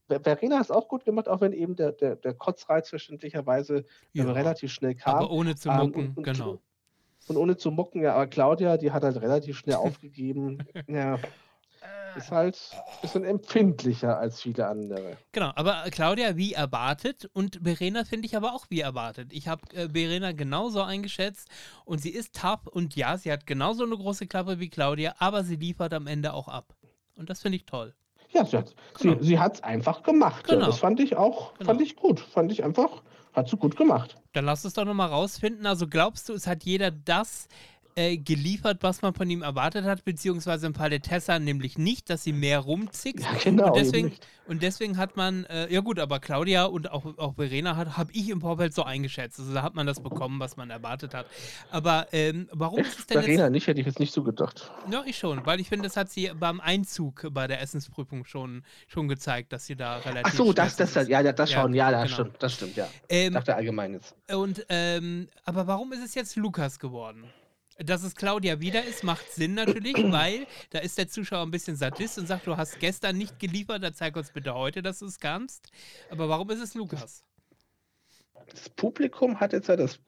Verena 0.09 0.57
hat 0.57 0.65
es 0.65 0.71
auch 0.71 0.89
gut 0.89 1.05
gemacht, 1.05 1.29
auch 1.29 1.41
wenn 1.41 1.53
eben 1.53 1.77
der, 1.77 1.93
der, 1.93 2.17
der 2.17 2.35
Kotzreiz 2.35 2.89
verständlicherweise 2.89 3.85
ja. 4.13 4.31
relativ 4.31 4.73
schnell 4.73 4.95
kam. 4.95 5.17
Aber 5.17 5.31
ohne 5.31 5.57
zu 5.57 5.71
mucken, 5.71 6.01
ähm, 6.01 6.13
und, 6.17 6.23
genau. 6.25 6.59
Und 7.29 7.37
ohne 7.37 7.57
zu 7.57 7.71
mucken, 7.71 8.03
ja, 8.03 8.15
aber 8.15 8.29
Claudia, 8.29 8.77
die 8.77 8.93
hat 8.93 9.03
halt 9.03 9.21
relativ 9.21 9.59
schnell 9.59 9.77
aufgegeben. 9.77 10.59
ja, 10.87 11.19
ist 12.17 12.31
halt 12.31 12.59
ein 12.73 13.01
bisschen 13.03 13.25
empfindlicher 13.25 14.19
als 14.19 14.41
viele 14.43 14.67
andere. 14.67 15.17
Genau, 15.33 15.53
aber 15.55 15.85
Claudia 15.91 16.37
wie 16.37 16.55
erwartet 16.55 17.29
und 17.33 17.61
Verena 17.63 18.05
finde 18.05 18.27
ich 18.27 18.37
aber 18.37 18.55
auch 18.55 18.67
wie 18.71 18.81
erwartet. 18.81 19.33
Ich 19.33 19.49
habe 19.49 19.63
äh, 19.75 19.89
Verena 19.91 20.33
genauso 20.33 20.83
eingeschätzt 20.83 21.49
und 21.85 22.01
sie 22.01 22.11
ist 22.11 22.35
tough 22.35 22.67
und 22.67 22.97
ja, 22.97 23.19
sie 23.19 23.31
hat 23.31 23.47
genauso 23.47 23.85
eine 23.85 23.97
große 23.97 24.27
Klappe 24.27 24.59
wie 24.61 24.71
Claudia, 24.71 25.15
aber 25.19 25.45
sie 25.45 25.57
liefert 25.57 25.93
am 25.93 26.07
Ende 26.07 26.33
auch 26.33 26.49
ab. 26.49 26.75
Und 27.17 27.31
das 27.31 27.43
finde 27.43 27.57
ich 27.57 27.67
toll. 27.67 27.95
Ja, 28.37 28.45
sie 28.45 28.57
hat 28.59 28.75
es 28.95 29.01
genau. 29.01 29.17
sie, 29.21 29.27
sie 29.27 29.39
einfach 29.39 30.03
gemacht. 30.03 30.47
Genau. 30.47 30.67
Das 30.67 30.79
fand 30.79 31.01
ich 31.01 31.17
auch, 31.17 31.55
genau. 31.55 31.71
fand 31.71 31.81
ich 31.81 31.97
gut. 31.97 32.21
Fand 32.21 32.53
ich 32.53 32.63
einfach, 32.63 33.03
hat 33.33 33.49
sie 33.49 33.57
gut 33.57 33.77
gemacht. 33.77 34.17
Dann 34.35 34.45
lass 34.45 34.65
uns 34.65 34.75
doch 34.75 34.85
nochmal 34.85 35.09
rausfinden. 35.09 35.65
Also 35.65 35.87
glaubst 35.87 36.29
du, 36.29 36.35
es 36.35 36.47
hat 36.47 36.65
jeder 36.65 36.91
das 36.91 37.49
äh, 37.97 38.19
geliefert, 38.19 38.83
was 38.83 39.03
man 39.03 39.15
von 39.15 39.29
ihm 39.29 39.43
erwartet 39.43 39.85
hat, 39.85 40.05
beziehungsweise 40.05 40.67
im 40.67 40.75
Fall 40.75 40.91
der 40.91 41.01
Tessa 41.01 41.39
nämlich 41.39 41.79
nicht, 41.79 42.11
dass 42.11 42.23
sie 42.23 42.33
mehr 42.33 42.61
rumzickt. 42.61 43.21
Ja, 43.21 43.33
genau. 43.43 43.69
Und 43.69 43.77
deswegen, 43.77 44.13
und 44.47 44.63
deswegen 44.63 44.99
hat 44.99 45.17
man, 45.17 45.45
äh, 45.47 45.73
ja 45.73 45.81
gut, 45.81 45.99
aber 45.99 46.21
Claudia 46.21 46.67
und 46.67 46.91
auch, 46.91 47.19
auch 47.19 47.35
Verena 47.37 47.75
hat, 47.77 47.97
habe 47.97 48.13
ich 48.13 48.29
im 48.29 48.43
Vorfeld 48.43 48.75
so 48.75 48.85
eingeschätzt. 48.85 49.41
Also 49.41 49.55
da 49.55 49.63
hat 49.63 49.75
man 49.75 49.87
das 49.87 50.01
bekommen, 50.01 50.39
was 50.39 50.57
man 50.59 50.69
erwartet 50.69 51.15
hat. 51.15 51.27
Aber 51.71 52.07
ähm, 52.13 52.49
warum 52.53 52.81
ist 52.81 52.99
es 52.99 53.07
denn 53.07 53.23
Verena 53.23 53.45
jetzt, 53.45 53.53
nicht, 53.53 53.67
hätte 53.67 53.81
ich 53.81 53.87
jetzt 53.87 53.99
nicht 53.99 54.13
so 54.13 54.23
gedacht. 54.23 54.71
Ja, 54.91 55.03
ich 55.07 55.17
schon, 55.17 55.45
weil 55.47 55.59
ich 55.59 55.69
finde, 55.69 55.89
das 55.89 55.97
hat 55.97 56.11
sie 56.11 56.31
beim 56.39 56.61
Einzug 56.61 57.27
bei 57.33 57.47
der 57.47 57.63
Essensprüfung 57.63 58.27
schon, 58.27 58.63
schon 58.87 59.09
gezeigt, 59.09 59.55
dass 59.55 59.65
sie 59.65 59.75
da 59.75 59.97
relativ. 59.97 60.25
Ach 60.27 60.33
so, 60.35 60.53
das, 60.53 60.77
das, 60.77 60.93
das, 60.93 61.09
ja, 61.09 61.23
das 61.23 61.51
schon, 61.51 61.73
ja, 61.73 61.91
ja 61.91 62.03
das 62.03 62.11
genau. 62.11 62.15
stimmt, 62.15 62.43
das 62.43 62.53
stimmt, 62.53 62.77
ja. 62.77 62.89
Ähm, 63.09 63.29
ich 63.29 63.35
dachte 63.35 63.57
allgemein 63.57 63.95
jetzt. 63.95 64.15
Und, 64.31 64.67
ähm, 64.69 65.29
aber 65.45 65.67
warum 65.67 65.93
ist 65.95 66.05
es 66.05 66.15
jetzt 66.15 66.37
Lukas 66.37 66.79
geworden? 66.79 67.25
Dass 67.79 68.03
es 68.03 68.15
Claudia 68.15 68.61
wieder 68.61 68.85
ist, 68.85 69.05
macht 69.05 69.31
Sinn 69.33 69.55
natürlich, 69.55 69.97
weil 70.13 70.47
da 70.71 70.79
ist 70.79 70.97
der 70.97 71.09
Zuschauer 71.09 71.43
ein 71.43 71.51
bisschen 71.51 71.77
Sadist 71.77 72.19
und 72.19 72.27
sagt, 72.27 72.47
du 72.47 72.57
hast 72.57 72.81
gestern 72.81 73.19
nicht 73.19 73.39
geliefert, 73.39 73.83
dann 73.83 73.95
zeig 73.95 74.17
uns 74.17 74.31
bitte 74.31 74.55
heute, 74.55 74.83
dass 74.83 75.01
du 75.01 75.07
es 75.07 75.21
kannst. 75.21 75.71
Aber 76.11 76.29
warum 76.29 76.49
ist 76.51 76.61
es 76.61 76.75
Lukas? 76.75 77.23
Das 78.49 78.69
Publikum 78.71 79.41
hat 79.41 79.53
jetzt 79.53 79.69
ja 79.69 79.77
das, 79.77 80.01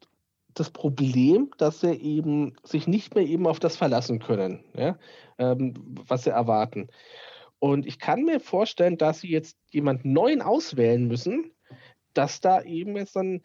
das 0.54 0.70
Problem, 0.70 1.50
dass 1.58 1.80
sie 1.80 1.92
eben 1.92 2.56
sich 2.62 2.86
nicht 2.86 3.14
mehr 3.14 3.24
eben 3.24 3.46
auf 3.46 3.60
das 3.60 3.76
verlassen 3.76 4.18
können, 4.18 4.64
ja? 4.74 4.98
Ähm, 5.38 5.74
was 6.06 6.24
sie 6.24 6.30
erwarten. 6.30 6.88
Und 7.58 7.86
ich 7.86 7.98
kann 7.98 8.22
mir 8.22 8.40
vorstellen, 8.40 8.96
dass 8.96 9.20
sie 9.20 9.30
jetzt 9.30 9.58
jemanden 9.70 10.12
neuen 10.12 10.42
auswählen 10.42 11.06
müssen, 11.06 11.52
dass 12.14 12.40
da 12.40 12.62
eben 12.62 12.96
jetzt 12.96 13.16
dann 13.16 13.42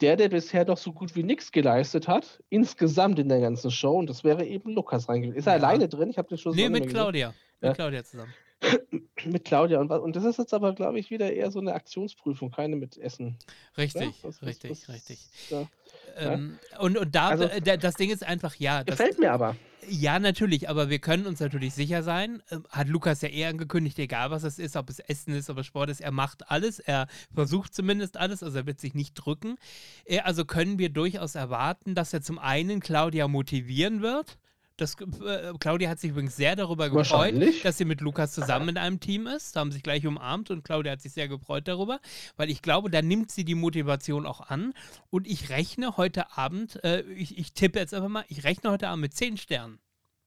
der, 0.00 0.16
der 0.16 0.28
bisher 0.28 0.64
doch 0.64 0.76
so 0.76 0.92
gut 0.92 1.14
wie 1.14 1.22
nichts 1.22 1.52
geleistet 1.52 2.08
hat, 2.08 2.42
insgesamt 2.50 3.18
in 3.18 3.28
der 3.28 3.40
ganzen 3.40 3.70
Show, 3.70 3.96
und 3.98 4.10
das 4.10 4.24
wäre 4.24 4.44
eben 4.44 4.72
Lukas 4.72 5.08
reingegangen. 5.08 5.38
Ist 5.38 5.46
er 5.46 5.56
ja. 5.56 5.62
alleine 5.62 5.88
drin? 5.88 6.10
Ich 6.10 6.18
habe 6.18 6.28
den 6.28 6.38
Schluss 6.38 6.56
Nee, 6.56 6.68
mit 6.68 6.88
Claudia. 6.88 7.28
Gesehen. 7.28 7.40
Mit 7.60 7.74
Claudia 7.74 8.04
zusammen. 8.04 8.34
mit 9.24 9.44
Claudia. 9.44 9.80
Und, 9.80 9.90
und 9.90 10.16
das 10.16 10.24
ist 10.24 10.38
jetzt 10.38 10.54
aber, 10.54 10.74
glaube 10.74 10.98
ich, 10.98 11.10
wieder 11.10 11.32
eher 11.32 11.50
so 11.50 11.60
eine 11.60 11.74
Aktionsprüfung, 11.74 12.50
keine 12.50 12.76
mit 12.76 12.96
Essen. 12.96 13.36
Richtig, 13.76 14.02
ja? 14.02 14.12
das, 14.22 14.42
richtig, 14.42 14.70
das, 14.70 14.88
richtig. 14.88 15.18
Ja. 15.50 15.68
Ähm, 16.16 16.58
und, 16.78 16.96
und 16.96 17.14
da, 17.14 17.28
also, 17.28 17.44
äh, 17.44 17.78
das 17.78 17.94
Ding 17.94 18.10
ist 18.10 18.24
einfach, 18.24 18.54
ja. 18.56 18.84
Das, 18.84 18.98
gefällt 18.98 19.18
mir 19.18 19.32
aber. 19.32 19.56
Ja, 19.88 20.18
natürlich, 20.18 20.68
aber 20.68 20.90
wir 20.90 20.98
können 20.98 21.26
uns 21.26 21.40
natürlich 21.40 21.74
sicher 21.74 22.02
sein, 22.02 22.42
äh, 22.50 22.58
hat 22.70 22.88
Lukas 22.88 23.22
ja 23.22 23.28
eher 23.28 23.48
angekündigt, 23.48 23.98
egal 23.98 24.30
was 24.30 24.42
es 24.44 24.58
ist, 24.58 24.76
ob 24.76 24.88
es 24.90 24.98
Essen 24.98 25.34
ist, 25.34 25.50
ob 25.50 25.58
es 25.58 25.66
Sport 25.66 25.90
ist, 25.90 26.00
er 26.00 26.12
macht 26.12 26.50
alles, 26.50 26.78
er 26.78 27.06
versucht 27.32 27.74
zumindest 27.74 28.16
alles, 28.16 28.42
also 28.42 28.58
er 28.58 28.66
wird 28.66 28.80
sich 28.80 28.94
nicht 28.94 29.14
drücken. 29.14 29.56
Äh, 30.04 30.20
also 30.20 30.44
können 30.44 30.78
wir 30.78 30.90
durchaus 30.90 31.34
erwarten, 31.34 31.94
dass 31.94 32.12
er 32.12 32.22
zum 32.22 32.38
einen 32.38 32.80
Claudia 32.80 33.28
motivieren 33.28 34.02
wird, 34.02 34.38
das, 34.76 34.96
äh, 35.00 35.52
Claudia 35.60 35.88
hat 35.88 36.00
sich 36.00 36.10
übrigens 36.10 36.36
sehr 36.36 36.56
darüber 36.56 36.90
gefreut, 36.90 37.34
dass 37.62 37.78
sie 37.78 37.84
mit 37.84 38.00
Lukas 38.00 38.32
zusammen 38.32 38.70
in 38.70 38.76
einem 38.76 38.98
Team 38.98 39.26
ist. 39.26 39.54
Da 39.54 39.60
haben 39.60 39.70
sich 39.70 39.82
gleich 39.82 40.06
umarmt 40.06 40.50
und 40.50 40.64
Claudia 40.64 40.92
hat 40.92 41.00
sich 41.00 41.12
sehr 41.12 41.28
gefreut 41.28 41.68
darüber, 41.68 42.00
weil 42.36 42.50
ich 42.50 42.60
glaube, 42.60 42.90
da 42.90 43.00
nimmt 43.00 43.30
sie 43.30 43.44
die 43.44 43.54
Motivation 43.54 44.26
auch 44.26 44.40
an. 44.40 44.74
Und 45.10 45.28
ich 45.28 45.50
rechne 45.50 45.96
heute 45.96 46.36
Abend, 46.36 46.82
äh, 46.82 47.02
ich, 47.02 47.38
ich 47.38 47.52
tippe 47.52 47.78
jetzt 47.78 47.94
einfach 47.94 48.08
mal, 48.08 48.24
ich 48.28 48.44
rechne 48.44 48.70
heute 48.70 48.88
Abend 48.88 49.02
mit 49.02 49.14
10 49.14 49.36
Sternen 49.36 49.78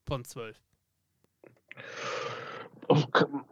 von 0.06 0.24
12. 0.24 0.58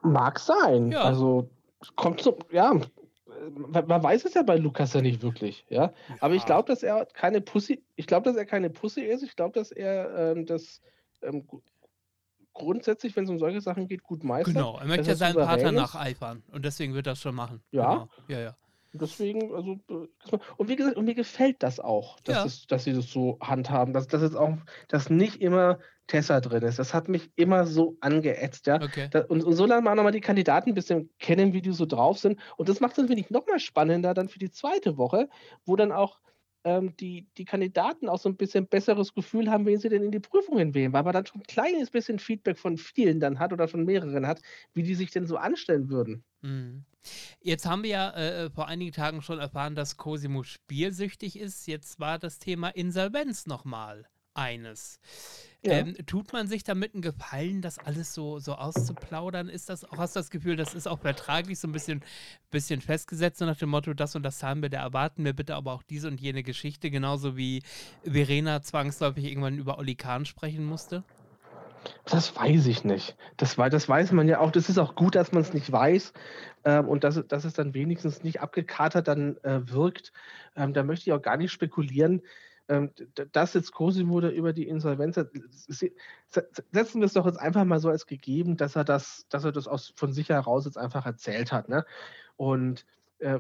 Mag 0.02 0.40
sein. 0.40 0.92
Ja. 0.92 1.02
Also 1.04 1.50
kommt 1.96 2.22
so, 2.22 2.40
ja, 2.52 2.74
man 3.70 4.04
weiß 4.04 4.26
es 4.26 4.34
ja 4.34 4.44
bei 4.44 4.58
Lukas 4.58 4.94
ja 4.94 5.02
nicht 5.02 5.22
wirklich, 5.22 5.66
ja. 5.70 5.94
Aber 6.20 6.34
ja. 6.34 6.40
ich 6.40 6.46
glaube, 6.46 6.68
dass 6.68 6.84
er 6.84 7.06
keine 7.06 7.42
Pussy, 7.42 7.84
ich 7.96 8.08
glaube, 8.08 8.26
dass 8.26 8.36
er 8.36 8.46
keine 8.46 8.70
Pussy 8.70 9.02
ist. 9.02 9.24
Ich 9.24 9.36
glaube, 9.36 9.54
dass 9.54 9.72
er 9.72 10.32
ähm, 10.32 10.46
das 10.46 10.82
ähm, 11.22 11.48
grundsätzlich, 12.54 13.16
wenn 13.16 13.26
es 13.26 13.30
um 13.30 13.40
solche 13.40 13.62
Sachen 13.62 13.88
geht, 13.88 14.04
gut 14.04 14.24
meistert. 14.24 14.56
Genau, 14.56 14.80
er 14.80 14.88
möchte 14.88 15.08
ja 15.08 15.16
seinen 15.16 15.36
Partner 15.36 15.72
nacheifern 15.72 16.44
und 16.52 16.66
deswegen 16.66 16.94
wird 16.94 17.08
er 17.08 17.12
das 17.12 17.22
schon 17.22 17.36
machen. 17.36 17.62
Ja. 17.72 17.94
Genau. 17.94 18.10
Ja, 18.28 18.40
ja. 18.40 18.58
Deswegen, 18.98 19.54
also, 19.54 19.80
äh, 19.90 20.38
und 20.58 20.70
wie 20.70 20.76
gesagt, 20.76 20.98
und 20.98 21.06
mir 21.06 21.16
gefällt 21.16 21.64
das 21.64 21.80
auch, 21.80 22.20
dass, 22.22 22.36
ja. 22.36 22.46
es, 22.46 22.68
dass 22.68 22.84
sie 22.84 22.94
das 22.94 23.10
so 23.12 23.38
handhaben, 23.42 23.94
dass, 23.94 24.08
dass 24.08 24.22
jetzt 24.22 24.36
auch, 24.36 24.58
dass 24.88 25.10
nicht 25.10 25.42
immer 25.42 25.80
Tessa 26.08 26.40
drin 26.40 26.64
ist. 26.64 26.78
Das 26.78 26.94
hat 26.94 27.08
mich 27.08 27.32
immer 27.36 27.66
so 27.66 27.98
angeätzt, 28.00 28.68
ja. 28.68 28.76
Okay. 28.76 29.08
Da, 29.10 29.22
und, 29.22 29.44
und 29.44 29.54
so 29.54 29.66
lernen 29.66 29.86
wir 29.86 29.92
auch 29.92 29.96
nochmal 29.96 30.12
die 30.12 30.22
Kandidaten 30.22 30.70
ein 30.70 30.76
bisschen 30.76 31.10
kennen, 31.20 31.54
wie 31.54 31.62
die 31.62 31.72
so 31.72 31.86
drauf 31.86 32.20
sind. 32.20 32.40
Und 32.58 32.70
das 32.70 32.80
macht 32.80 32.94
es 32.94 33.00
ein 33.00 33.10
wenig 33.10 33.30
nochmal 33.30 33.60
spannender 33.60 34.14
dann 34.14 34.30
für 34.30 34.40
die 34.40 34.52
zweite 34.52 34.98
Woche, 34.98 35.30
wo 35.66 35.76
dann 35.76 35.92
auch 35.92 36.20
ähm, 36.66 36.98
die, 36.98 37.28
die 37.38 37.46
Kandidaten 37.46 38.10
auch 38.10 38.20
so 38.20 38.28
ein 38.28 38.36
bisschen 38.36 38.68
besseres 38.68 39.14
Gefühl 39.14 39.50
haben, 39.50 39.66
wen 39.66 39.80
sie 39.80 39.88
denn 39.88 40.04
in 40.04 40.12
die 40.12 40.20
Prüfungen 40.20 40.74
wählen, 40.74 40.92
weil 40.92 41.04
man 41.04 41.14
dann 41.14 41.26
schon 41.26 41.42
ein 41.42 41.48
kleines 41.48 41.92
bisschen 41.92 42.20
Feedback 42.20 42.58
von 42.58 42.78
vielen 42.78 43.20
dann 43.20 43.40
hat 43.40 43.54
oder 43.54 43.68
von 43.68 43.86
mehreren 43.86 44.28
hat, 44.28 44.42
wie 44.74 44.84
die 44.84 44.96
sich 44.96 45.12
denn 45.12 45.28
so 45.28 45.38
anstellen 45.38 45.90
würden. 45.90 46.24
Mhm. 46.42 46.84
Jetzt 47.40 47.68
haben 47.68 47.84
wir 47.84 47.90
ja 47.92 48.10
äh, 48.12 48.50
vor 48.50 48.68
einigen 48.68 48.92
Tagen 48.92 49.22
schon 49.22 49.38
erfahren, 49.38 49.76
dass 49.76 49.96
Cosimo 49.96 50.42
spielsüchtig 50.42 51.40
ist. 51.40 51.68
Jetzt 51.68 52.00
war 52.00 52.18
das 52.18 52.40
Thema 52.40 52.70
Insolvenz 52.70 53.46
nochmal 53.46 54.08
eines. 54.36 55.00
Ja. 55.64 55.74
Ähm, 55.74 55.96
tut 56.06 56.32
man 56.32 56.48
sich 56.48 56.64
damit 56.64 56.94
einen 56.94 57.02
Gefallen, 57.02 57.62
das 57.62 57.80
alles 57.80 58.14
so, 58.14 58.38
so 58.40 58.54
auszuplaudern? 58.54 59.50
Ist 59.50 59.70
das 59.70 59.84
auch, 59.84 59.98
hast 59.98 60.16
du 60.16 60.20
das 60.20 60.30
Gefühl, 60.30 60.56
das 60.56 60.76
ist 60.76 60.88
auch 60.88 61.00
vertraglich 61.00 61.58
so 61.58 61.68
ein 61.68 61.72
bisschen, 61.72 62.04
bisschen 62.52 62.82
festgesetzt, 62.82 63.40
so 63.40 63.46
nach 63.46 63.58
dem 63.58 63.70
Motto, 63.70 63.94
das 63.94 64.16
und 64.16 64.24
das 64.24 64.44
haben 64.44 64.62
wir, 64.62 64.70
da 64.70 64.82
erwarten 64.82 65.26
wir 65.26 65.34
bitte 65.34 65.56
aber 65.56 65.74
auch 65.74 65.82
diese 65.82 66.08
und 66.08 66.22
jene 66.22 66.44
Geschichte, 66.44 66.92
genauso 66.92 67.36
wie 67.36 67.64
Verena 68.04 68.62
zwangsläufig 68.62 69.26
irgendwann 69.26 69.58
über 69.58 69.80
Oli 69.80 69.96
Kahn 69.96 70.26
sprechen 70.26 70.66
musste? 70.66 71.04
Das 72.06 72.36
weiß 72.36 72.66
ich 72.68 72.84
nicht. 72.84 73.16
Das, 73.38 73.56
das 73.56 73.90
weiß 73.90 74.12
man 74.12 74.28
ja 74.28 74.40
auch. 74.40 74.52
Das 74.52 74.70
ist 74.70 74.78
auch 74.78 74.96
gut, 74.96 75.16
dass 75.16 75.32
man 75.32 75.42
es 75.42 75.54
nicht 75.54 75.72
weiß 75.72 76.14
ähm, 76.64 76.88
und 76.88 77.04
dass, 77.04 77.22
dass 77.28 77.46
es 77.46 77.54
dann 77.54 77.74
wenigstens 77.74 78.24
nicht 78.24 78.42
abgekatert 78.42 79.08
dann 79.08 79.38
äh, 79.44 79.70
wirkt. 79.70 80.12
Ähm, 80.56 80.74
da 80.74 80.84
möchte 80.84 81.10
ich 81.10 81.14
auch 81.14 81.22
gar 81.22 81.38
nicht 81.38 81.52
spekulieren. 81.52 82.22
Ähm, 82.68 82.92
dass 83.32 83.54
jetzt 83.54 83.72
Cosimo 83.74 84.20
da 84.20 84.30
über 84.30 84.52
die 84.52 84.68
Insolvenz 84.68 85.18
hat, 85.18 85.30
setzen 85.68 87.00
wir 87.00 87.06
es 87.06 87.14
doch 87.14 87.28
jetzt 87.28 87.40
einfach 87.40 87.64
mal 87.64 87.80
so 87.80 87.90
als 87.90 88.08
gegeben, 88.08 88.58
dass 88.58 88.76
er 88.76 88.84
das, 88.84 89.28
dass 89.30 89.44
er 89.44 89.52
das 89.52 89.68
aus, 89.68 89.94
von 89.96 90.12
sich 90.12 90.30
heraus 90.30 90.66
jetzt 90.66 90.78
einfach 90.78 91.06
erzählt 91.06 91.52
hat. 91.52 91.70
Ne? 91.70 91.86
Und 92.38 92.86
äh, 93.20 93.40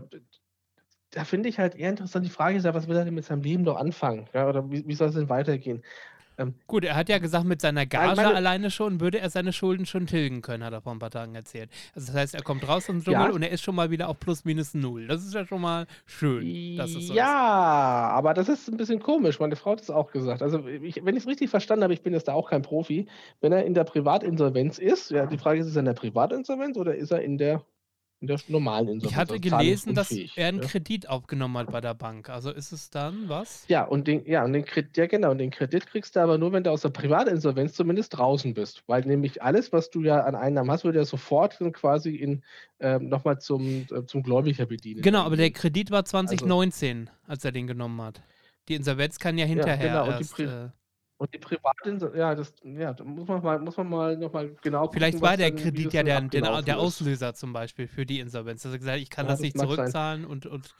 da 1.09 1.23
finde 1.23 1.49
ich 1.49 1.57
halt 1.57 1.75
eher 1.75 1.89
interessant, 1.89 2.25
die 2.25 2.29
Frage 2.29 2.57
ist 2.57 2.65
ja, 2.65 2.75
was 2.75 2.87
will 2.87 2.97
er 2.97 3.05
denn 3.05 3.15
mit 3.15 3.25
seinem 3.25 3.41
Leben 3.41 3.63
noch 3.63 3.77
anfangen? 3.77 4.29
Ja? 4.33 4.47
Oder 4.47 4.69
wie, 4.69 4.87
wie 4.87 4.95
soll 4.95 5.09
es 5.09 5.15
denn 5.15 5.29
weitergehen? 5.29 5.83
Ähm, 6.37 6.55
Gut, 6.67 6.83
er 6.83 6.95
hat 6.95 7.09
ja 7.09 7.19
gesagt, 7.19 7.45
mit 7.45 7.61
seiner 7.61 7.85
Gage 7.85 8.15
meine, 8.15 8.35
alleine 8.35 8.71
schon 8.71 8.99
würde 8.99 9.19
er 9.19 9.29
seine 9.29 9.53
Schulden 9.53 9.85
schon 9.85 10.07
tilgen 10.07 10.41
können, 10.41 10.63
hat 10.63 10.73
er 10.73 10.81
vor 10.81 10.91
ein 10.91 10.99
paar 10.99 11.11
Tagen 11.11 11.35
erzählt. 11.35 11.69
Also 11.93 12.07
das 12.07 12.15
heißt, 12.15 12.35
er 12.35 12.41
kommt 12.41 12.67
raus 12.67 12.75
aus 12.75 12.85
dem 12.87 13.03
Dschungel 13.03 13.29
ja. 13.29 13.31
und 13.31 13.41
er 13.41 13.51
ist 13.51 13.61
schon 13.61 13.75
mal 13.75 13.91
wieder 13.91 14.09
auf 14.09 14.19
plus 14.19 14.45
minus 14.45 14.73
null. 14.73 15.07
Das 15.07 15.23
ist 15.23 15.33
ja 15.33 15.45
schon 15.45 15.61
mal 15.61 15.87
schön. 16.05 16.77
Dass 16.77 16.91
es 16.91 17.07
so 17.07 17.13
ja, 17.13 18.07
ist. 18.07 18.17
aber 18.17 18.33
das 18.33 18.49
ist 18.49 18.67
ein 18.67 18.77
bisschen 18.77 18.99
komisch. 18.99 19.39
Meine 19.39 19.55
Frau 19.55 19.71
hat 19.71 19.81
es 19.81 19.89
auch 19.89 20.11
gesagt. 20.11 20.41
Also 20.41 20.67
ich, 20.67 21.03
wenn 21.03 21.15
ich 21.15 21.23
es 21.23 21.27
richtig 21.27 21.49
verstanden 21.49 21.83
habe, 21.83 21.93
ich 21.93 22.03
bin 22.03 22.13
jetzt 22.13 22.27
da 22.27 22.33
auch 22.33 22.49
kein 22.49 22.61
Profi, 22.61 23.07
wenn 23.41 23.51
er 23.51 23.65
in 23.65 23.73
der 23.73 23.83
Privatinsolvenz 23.83 24.77
ist, 24.77 25.11
ja, 25.11 25.25
die 25.25 25.37
Frage 25.37 25.59
ist, 25.59 25.67
ist 25.67 25.75
er 25.75 25.81
in 25.81 25.85
der 25.85 25.93
Privatinsolvenz 25.93 26.77
oder 26.77 26.95
ist 26.95 27.11
er 27.11 27.21
in 27.21 27.37
der 27.37 27.63
in 28.25 28.27
der 28.27 28.39
normalen 28.47 28.87
Insolvenz. 28.87 29.11
Ich 29.11 29.15
hatte 29.15 29.33
also 29.33 29.41
gelesen, 29.41 29.93
dass 29.93 30.11
er 30.11 30.47
einen 30.47 30.61
ja? 30.61 30.67
Kredit 30.67 31.09
aufgenommen 31.09 31.57
hat 31.57 31.71
bei 31.71 31.81
der 31.81 31.93
Bank. 31.93 32.29
Also 32.29 32.51
ist 32.51 32.71
es 32.71 32.89
dann 32.89 33.29
was? 33.29 33.65
Ja, 33.67 33.83
und 33.83 34.07
den, 34.07 34.25
ja, 34.25 34.43
und 34.43 34.53
den 34.53 34.65
Kredit, 34.65 34.97
ja 34.97 35.05
genau, 35.05 35.31
und 35.31 35.37
den 35.37 35.51
Kredit 35.51 35.87
kriegst 35.87 36.15
du 36.15 36.19
aber 36.19 36.37
nur, 36.37 36.51
wenn 36.51 36.63
du 36.63 36.71
aus 36.71 36.81
der 36.81 36.89
Privatinsolvenz 36.89 37.73
zumindest 37.73 38.17
draußen 38.17 38.53
bist. 38.53 38.83
Weil 38.87 39.03
nämlich 39.03 39.41
alles, 39.41 39.71
was 39.71 39.89
du 39.89 40.01
ja 40.01 40.21
an 40.21 40.35
Einnahmen 40.35 40.71
hast, 40.71 40.83
würde 40.83 40.99
ja 40.99 41.05
sofort 41.05 41.59
quasi 41.73 42.15
in 42.15 42.43
ähm, 42.79 43.09
nochmal 43.09 43.39
zum, 43.39 43.87
äh, 43.91 44.05
zum 44.05 44.23
Gläubiger 44.23 44.65
bedienen. 44.65 45.01
Genau, 45.01 45.21
aber 45.23 45.37
der 45.37 45.51
Kredit 45.51 45.91
war 45.91 46.03
2019, 46.03 47.07
also, 47.07 47.11
als 47.27 47.45
er 47.45 47.51
den 47.51 47.67
genommen 47.67 48.01
hat. 48.01 48.21
Die 48.67 48.75
Insolvenz 48.75 49.19
kann 49.19 49.37
ja 49.37 49.45
hinterher 49.45 49.87
ja, 49.87 50.03
genau, 50.03 50.17
erst, 50.17 50.37
die, 50.37 50.43
äh, 50.43 50.69
Und 51.17 51.33
die 51.33 51.37
Privatinsolvenz, 51.37 52.19
ja, 52.19 52.35
das, 52.35 52.53
ja, 52.63 52.93
da 52.93 53.03
muss 53.05 53.25
man 53.27 53.41
mal, 53.41 53.59
muss 53.59 53.77
man 53.77 53.89
mal 53.89 54.17
nochmal 54.17 54.53
genau 54.61 54.89
Vielleicht 54.91 55.13
gucken, 55.13 55.21
war 55.25 55.31
was 55.31 55.37
der 55.37 55.51
dann, 55.51 55.59
Kredit 55.61 55.93
ja 55.93 56.03
der, 56.03 56.21
der, 56.21 56.61
der. 56.61 56.77
Auslöser 56.77 57.33
zum 57.33 57.53
Beispiel 57.53 57.87
für 57.87 58.05
die 58.05 58.19
Insolvenz. 58.19 58.65
Er 58.65 58.77
gesagt 58.77 58.99
ich 58.99 59.09
kann 59.09 59.25
Ja, 59.25 59.31
das 59.31 59.39
das 59.39 59.43
nicht 59.43 59.55
mag 59.55 59.67
sein. 59.67 59.75
zurückzahlen 59.77 60.25
und, 60.25 60.45
und 60.45 60.75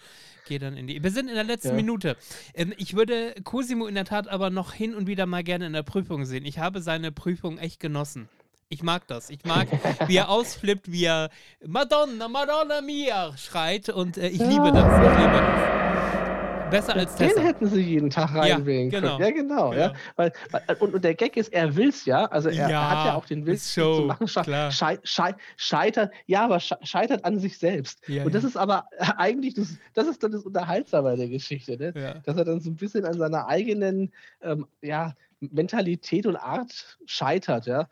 gehe 0.46 0.60
dann 0.60 0.75
in 0.75 0.88
die. 0.88 1.01
Wir 1.01 1.12
sind 1.12 1.30
in 1.30 1.36
der 1.36 1.46
letzten 1.46 1.70
Ja. 1.70 1.74
Minute. 1.75 2.18
Ähm, 2.54 2.74
ich 2.77 2.98
würde 2.98 3.34
Cosimo 3.46 3.88
in 3.88 3.96
der 3.96 4.04
Tat 4.04 4.27
aber 4.27 4.50
noch 4.50 4.74
hin 4.74 4.94
und 4.94 5.08
wieder 5.08 5.25
mal 5.25 5.44
gerne 5.44 5.68
in 5.68 5.74
der 5.74 5.84
Prüfung 5.84 6.25
sehen. 6.25 6.44
Ich 6.46 6.60
habe 6.60 6.82
seine 6.82 7.13
Prüfung 7.13 7.58
echt 7.58 7.80
genossen. 7.80 8.27
Ich 8.68 8.84
mag 8.84 9.08
das. 9.08 9.30
Ich 9.30 9.46
mag, 9.46 9.68
wie 10.10 10.18
er 10.18 10.27
ausflippt, 10.30 10.92
wie 10.92 11.06
er 11.06 11.30
Madonna, 11.65 12.27
Madonna 12.27 12.82
mia 12.82 13.38
schreit 13.38 13.88
und 13.88 14.18
äh, 14.18 14.27
ich 14.27 14.39
liebe 14.39 14.72
das. 14.74 15.01
Ich 15.01 15.18
liebe 15.18 15.32
das. 15.32 16.25
Besser 16.69 16.95
als 16.95 17.15
Den 17.15 17.29
Tessa. 17.29 17.41
hätten 17.41 17.67
sie 17.67 17.81
jeden 17.81 18.10
Tag 18.10 18.31
Ja, 18.34 18.55
reinwählen 18.55 18.89
genau. 18.89 19.17
können. 19.17 19.22
Ja, 19.22 19.31
genau. 19.31 19.74
Ja. 19.74 19.88
Genau. 19.88 20.00
Weil, 20.15 20.34
weil, 20.51 20.62
und, 20.79 20.93
und 20.95 21.03
der 21.03 21.15
Gag 21.15 21.38
ist, 21.38 21.53
er 21.53 21.75
will's 21.75 22.05
ja. 22.05 22.25
Also 22.25 22.50
er 22.50 22.69
Ja, 22.69 22.89
hat 22.89 23.05
ja 23.05 23.13
auch 23.15 23.25
den 23.25 23.45
Willen 23.45 23.57
zu 23.57 24.05
machen. 24.07 24.27
Sche 24.27 25.00
schei 25.03 25.36
scheitert, 25.57 26.12
ja, 26.25 26.45
aber 26.45 26.60
sche 26.60 26.77
scheitert 26.84 27.24
an 27.25 27.39
sich 27.39 27.57
selbst. 27.57 28.00
Ja, 28.07 28.24
und 28.24 28.34
das 28.34 28.43
ja. 28.43 28.50
ist 28.50 28.57
aber 28.57 28.86
eigentlich, 29.17 29.53
das, 29.53 29.77
das 29.93 30.07
ist 30.07 30.24
dann 30.24 30.31
das 30.31 30.43
Unterhaltsame 30.43 31.15
der 31.15 31.29
Geschichte. 31.29 31.77
Ne? 31.77 31.93
Ja. 31.95 32.13
Dass 32.19 32.38
er 32.38 32.45
dann 32.45 32.60
so 32.62 32.69
ein 32.69 32.75
bisschen 32.75 33.05
an 33.05 33.17
seiner 33.17 33.48
eigenen 33.48 34.12
ähm, 34.41 34.65
ja, 34.81 35.13
Mentalität 35.39 36.25
und 36.25 36.36
Art 36.36 36.98
scheitert. 37.05 37.65
Ja. 37.67 37.88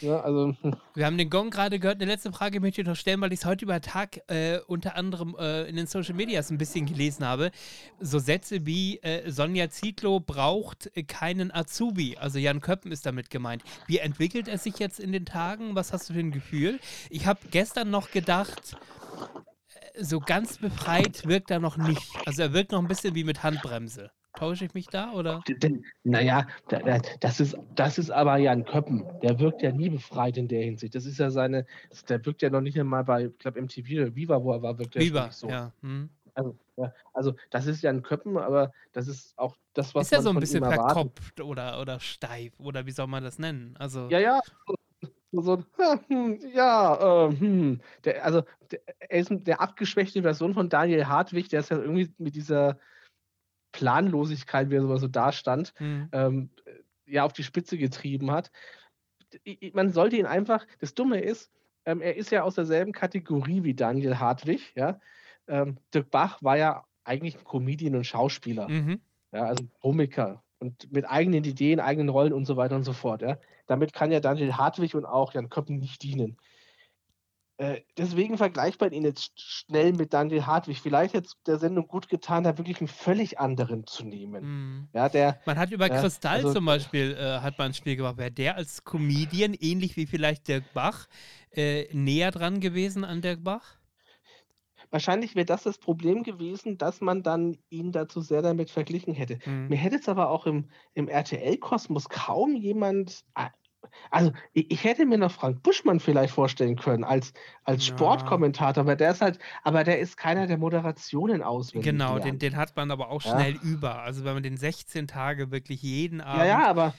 Ja, 0.00 0.20
also. 0.20 0.56
Wir 0.94 1.06
haben 1.06 1.18
den 1.18 1.30
Gong 1.30 1.50
gerade 1.50 1.78
gehört. 1.78 2.00
Eine 2.00 2.10
letzte 2.10 2.32
Frage 2.32 2.60
möchte 2.60 2.80
ich 2.80 2.86
noch 2.86 2.96
stellen, 2.96 3.20
weil 3.20 3.32
ich 3.32 3.40
es 3.40 3.46
heute 3.46 3.64
über 3.64 3.80
Tag 3.80 4.20
äh, 4.28 4.58
unter 4.66 4.96
anderem 4.96 5.36
äh, 5.38 5.64
in 5.64 5.76
den 5.76 5.86
Social 5.86 6.14
Medias 6.14 6.50
ein 6.50 6.58
bisschen 6.58 6.86
gelesen 6.86 7.26
habe. 7.26 7.50
So 8.00 8.18
Sätze 8.18 8.66
wie 8.66 8.98
äh, 8.98 9.30
Sonja 9.30 9.70
Zietlow 9.70 10.20
braucht 10.20 10.90
keinen 11.06 11.54
Azubi. 11.54 12.16
Also 12.16 12.38
Jan 12.38 12.60
Köppen 12.60 12.90
ist 12.92 13.06
damit 13.06 13.30
gemeint. 13.30 13.62
Wie 13.86 13.98
entwickelt 13.98 14.48
er 14.48 14.58
sich 14.58 14.78
jetzt 14.78 14.98
in 14.98 15.12
den 15.12 15.26
Tagen? 15.26 15.74
Was 15.74 15.92
hast 15.92 16.08
du 16.08 16.14
für 16.14 16.20
ein 16.20 16.32
Gefühl? 16.32 16.80
Ich 17.10 17.26
habe 17.26 17.40
gestern 17.50 17.90
noch 17.90 18.10
gedacht, 18.10 18.76
äh, 19.94 20.02
so 20.02 20.20
ganz 20.20 20.58
befreit 20.58 21.26
wirkt 21.26 21.50
er 21.50 21.60
noch 21.60 21.76
nicht. 21.76 22.08
Also 22.26 22.42
er 22.42 22.52
wirkt 22.52 22.72
noch 22.72 22.80
ein 22.80 22.88
bisschen 22.88 23.14
wie 23.14 23.24
mit 23.24 23.42
Handbremse. 23.42 24.10
Täusche 24.34 24.64
ich 24.64 24.74
mich 24.74 24.86
da 24.86 25.12
oder? 25.12 25.42
Naja, 26.04 26.46
da, 26.68 26.78
da, 26.78 26.98
das, 27.20 27.40
ist, 27.40 27.56
das 27.74 27.98
ist 27.98 28.10
aber 28.10 28.38
Jan 28.38 28.64
Köppen. 28.64 29.06
Der 29.22 29.38
wirkt 29.38 29.62
ja 29.62 29.72
nie 29.72 29.90
befreit 29.90 30.36
in 30.36 30.48
der 30.48 30.62
Hinsicht. 30.62 30.94
Das 30.94 31.04
ist 31.04 31.18
ja 31.18 31.30
seine, 31.30 31.66
der 32.08 32.24
wirkt 32.24 32.42
ja 32.42 32.50
noch 32.50 32.62
nicht 32.62 32.78
einmal 32.78 33.04
bei, 33.04 33.26
ich 33.26 33.38
glaube, 33.38 33.60
MTV 33.60 34.02
oder 34.02 34.14
Viva, 34.14 34.42
wo 34.42 34.52
er 34.52 34.62
war, 34.62 34.78
wirkt 34.78 34.96
er 34.96 35.02
nicht 35.02 35.32
so. 35.32 35.48
ja. 35.48 35.72
Hm. 35.82 36.08
Also, 36.34 36.56
ja, 36.76 36.94
also, 37.12 37.34
das 37.50 37.66
ist 37.66 37.82
Jan 37.82 38.02
Köppen, 38.02 38.38
aber 38.38 38.72
das 38.92 39.06
ist 39.06 39.38
auch 39.38 39.56
das, 39.74 39.94
was 39.94 40.06
Ist 40.06 40.12
ja 40.12 40.18
man 40.18 40.24
so 40.24 40.30
ein 40.30 40.40
bisschen 40.40 40.64
verkopft 40.64 41.40
oder, 41.42 41.78
oder 41.78 42.00
steif 42.00 42.58
oder 42.58 42.86
wie 42.86 42.90
soll 42.90 43.06
man 43.06 43.22
das 43.22 43.38
nennen? 43.38 43.74
Also 43.78 44.08
Ja, 44.08 44.18
ja. 44.18 44.40
So, 45.34 45.64
hm, 46.08 46.38
ja, 46.54 47.28
äh, 47.28 47.36
hm. 47.36 47.80
Der, 48.04 48.24
also, 48.24 48.42
der, 48.70 48.80
er 48.98 49.18
ist 49.18 49.30
der 49.30 49.60
abgeschwächte 49.60 50.22
Version 50.22 50.52
von 50.52 50.68
Daniel 50.68 51.06
Hartwig, 51.06 51.48
der 51.48 51.60
ist 51.60 51.70
ja 51.70 51.78
irgendwie 51.78 52.12
mit 52.18 52.34
dieser 52.34 52.78
Planlosigkeit, 53.72 54.70
wie 54.70 54.76
er 54.76 54.82
sowas 54.82 55.00
so 55.00 55.08
dastand, 55.08 55.74
hm. 55.76 56.08
ähm, 56.12 56.50
ja 57.06 57.24
auf 57.24 57.32
die 57.32 57.42
Spitze 57.42 57.78
getrieben 57.78 58.30
hat. 58.30 58.50
Man 59.72 59.90
sollte 59.90 60.16
ihn 60.16 60.26
einfach, 60.26 60.66
das 60.78 60.94
Dumme 60.94 61.20
ist, 61.20 61.50
ähm, 61.84 62.00
er 62.00 62.16
ist 62.16 62.30
ja 62.30 62.42
aus 62.42 62.54
derselben 62.54 62.92
Kategorie 62.92 63.64
wie 63.64 63.74
Daniel 63.74 64.18
Hartwig, 64.18 64.72
ja. 64.76 65.00
Ähm, 65.48 65.78
Dirk 65.92 66.10
Bach 66.10 66.42
war 66.42 66.56
ja 66.56 66.84
eigentlich 67.04 67.36
ein 67.36 67.44
Comedian 67.44 67.96
und 67.96 68.04
Schauspieler, 68.06 68.68
Mhm. 68.68 69.00
ja, 69.32 69.44
also 69.44 69.64
Komiker 69.80 70.44
und 70.60 70.92
mit 70.92 71.04
eigenen 71.10 71.44
Ideen, 71.44 71.80
eigenen 71.80 72.08
Rollen 72.10 72.32
und 72.32 72.44
so 72.44 72.56
weiter 72.56 72.76
und 72.76 72.84
so 72.84 72.92
fort, 72.92 73.22
ja. 73.22 73.38
Damit 73.66 73.92
kann 73.92 74.12
ja 74.12 74.20
Daniel 74.20 74.54
Hartwig 74.54 74.94
und 74.94 75.04
auch 75.06 75.32
Jan 75.34 75.48
Köppen 75.48 75.78
nicht 75.78 76.02
dienen. 76.02 76.36
Äh, 77.62 77.82
deswegen 77.96 78.36
vergleicht 78.38 78.80
man 78.80 78.90
ihn 78.92 79.04
jetzt 79.04 79.22
sch- 79.38 79.66
schnell 79.68 79.92
mit 79.92 80.12
Daniel 80.12 80.46
Hartwig. 80.46 80.80
Vielleicht 80.80 81.14
hätte 81.14 81.28
es 81.28 81.36
der 81.46 81.58
Sendung 81.58 81.86
gut 81.86 82.08
getan, 82.08 82.42
da 82.42 82.58
wirklich 82.58 82.80
einen 82.80 82.88
völlig 82.88 83.38
anderen 83.38 83.86
zu 83.86 84.04
nehmen. 84.04 84.42
Mhm. 84.44 84.88
Ja, 84.92 85.08
der, 85.08 85.38
Man 85.46 85.56
hat 85.58 85.70
über 85.70 85.86
Ja, 85.86 86.00
Kristall 86.00 86.38
also- 86.38 86.54
zum 86.54 86.64
Beispiel 86.64 87.12
äh, 87.16 87.38
hat 87.40 87.58
man 87.58 87.68
ein 87.70 87.74
Spiel 87.74 87.94
gemacht. 87.94 88.16
Wäre 88.16 88.32
der 88.32 88.56
als 88.56 88.82
Comedian, 88.82 89.54
ähnlich 89.54 89.96
wie 89.96 90.06
vielleicht 90.06 90.48
Dirk 90.48 90.64
Bach, 90.74 91.06
äh, 91.52 91.86
näher 91.94 92.32
dran 92.32 92.58
gewesen 92.58 93.04
an 93.04 93.20
Dirk 93.22 93.44
Bach? 93.44 93.76
Wahrscheinlich 94.90 95.36
wäre 95.36 95.46
das 95.46 95.62
das 95.62 95.78
Problem 95.78 96.24
gewesen, 96.24 96.76
dass 96.78 97.00
man 97.00 97.22
dann 97.22 97.56
ihn 97.70 97.92
dazu 97.92 98.20
sehr 98.20 98.42
damit 98.42 98.70
verglichen 98.70 99.14
hätte. 99.14 99.38
Mhm. 99.46 99.68
Mir 99.68 99.76
hätte 99.76 99.96
es 99.96 100.08
aber 100.08 100.30
auch 100.30 100.46
im, 100.46 100.68
im 100.94 101.06
RTL-Kosmos 101.08 102.08
kaum 102.08 102.56
jemand. 102.56 103.22
Also, 104.10 104.32
ich, 104.52 104.70
ich 104.70 104.84
hätte 104.84 105.06
mir 105.06 105.18
noch 105.18 105.30
Frank 105.32 105.62
Buschmann 105.62 106.00
vielleicht 106.00 106.34
vorstellen 106.34 106.76
können 106.76 107.04
als, 107.04 107.32
als 107.64 107.84
Ja. 107.84 107.86
Sportkommentator, 107.86 108.82
aber 108.82 108.96
der 108.96 109.10
ist 109.12 109.20
halt, 109.22 109.38
aber 109.64 109.84
der 109.84 109.98
ist 110.00 110.16
keiner, 110.16 110.46
der 110.46 110.58
Moderationen 110.58 111.42
auswendig 111.42 112.04
Genau, 112.04 112.18
den, 112.18 112.38
den 112.38 112.56
hat 112.56 112.76
man 112.76 112.90
aber 112.90 113.08
auch 113.08 113.22
Ja. 113.22 113.22
schnell 113.22 113.54
über. 113.54 114.02
Also 114.02 114.24
wenn 114.24 114.34
man 114.34 114.42
den 114.42 114.56
16 114.58 115.06
Tage 115.08 115.50
wirklich 115.50 115.80
jeden 115.82 116.20
Abend. 116.20 116.30
Ja, 116.30 116.44
ja, 116.44 116.68
aber 116.68 116.98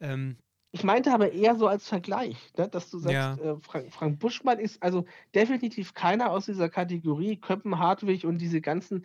Ähm, 0.00 0.38
ich 0.74 0.84
meinte 0.84 1.12
aber 1.12 1.32
eher 1.32 1.56
so 1.56 1.66
als 1.68 1.86
Vergleich, 1.86 2.52
ne, 2.56 2.66
dass 2.68 2.90
du 2.90 2.98
sagst, 2.98 3.36
Ja. 3.36 3.38
äh, 3.38 3.56
Frank, 3.60 3.92
Frank 3.92 4.18
Buschmann 4.18 4.58
ist 4.58 4.82
also 4.82 5.04
definitiv 5.34 5.92
keiner 5.94 6.30
aus 6.30 6.46
dieser 6.46 6.70
Kategorie, 6.70 7.36
Köppen, 7.38 7.78
Hartwig 7.78 8.24
und 8.24 8.38
diese 8.38 8.62
ganzen. 8.62 9.04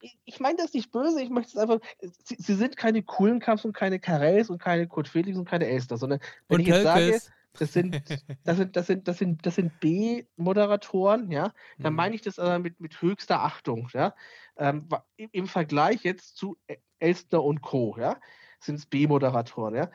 Ich, 0.00 0.18
ich- 0.24 0.40
meine 0.40 0.56
das 0.58 0.72
nicht 0.72 0.92
böse, 0.92 1.20
ich 1.22 1.30
möchte 1.30 1.50
es 1.50 1.56
einfach. 1.56 1.80
Sie, 2.00 2.36
sie 2.38 2.54
sind 2.54 2.76
keine 2.76 3.02
coolen 3.02 3.40
Kampf 3.40 3.64
und 3.64 3.72
keine 3.72 3.98
Karels 3.98 4.50
und 4.50 4.58
keine 4.62 4.86
Kurt 4.86 5.08
Felix 5.08 5.36
und 5.36 5.46
keine 5.48 5.66
Elster, 5.66 5.96
sondern 5.96 6.20
wenn 6.48 6.58
und 6.58 6.60
ich 6.60 6.66
jetzt 6.68 6.82
sage, 6.82 7.22
das 7.56 7.72
sind, 7.72 7.98
das 8.44 8.56
sind, 8.58 8.76
das 8.76 8.86
sind, 8.86 9.08
das 9.08 9.18
sind, 9.18 9.44
das 9.46 9.54
sind 9.56 9.80
B-Moderatoren, 9.80 11.30
ja, 11.30 11.52
dann 11.80 11.92
Mhm. 11.92 11.96
meine 11.96 12.14
ich 12.14 12.22
das 12.22 12.38
aber 12.38 12.58
mit, 12.58 12.80
mit 12.80 13.02
höchster 13.02 13.40
Achtung, 13.42 13.88
ja. 13.92 14.14
Ähm, 14.56 14.88
Im 15.16 15.46
Vergleich 15.46 16.02
jetzt 16.04 16.36
zu 16.36 16.56
E- 16.68 16.76
Elstner 17.00 17.42
und 17.42 17.62
Co., 17.62 17.96
ja, 17.98 18.20
sind 18.60 18.76
es 18.76 18.86
B-Moderatoren, 18.86 19.74
ja. 19.74 19.90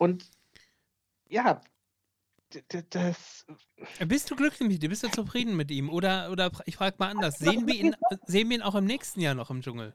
Und 0.00 0.30
ja, 1.28 1.60
das, 2.90 3.46
Bist 4.04 4.28
du 4.30 4.34
glücklich 4.36 4.68
mit 4.68 4.82
ihm? 4.82 4.88
Bist 4.90 5.02
du 5.04 5.10
zufrieden 5.10 5.56
mit 5.56 5.70
ihm? 5.70 5.90
Oder, 5.90 6.30
oder 6.32 6.50
ich 6.66 6.74
frage 6.76 6.96
mal 6.98 7.08
anders. 7.10 7.38
Sehen 7.38 7.66
wir, 7.68 7.74
ihn, 7.76 7.94
sehen 8.26 8.48
wir 8.48 8.56
ihn 8.56 8.62
auch 8.62 8.74
im 8.74 8.84
nächsten 8.86 9.20
Jahr 9.20 9.34
noch 9.34 9.50
im 9.50 9.60
Dschungel? 9.62 9.94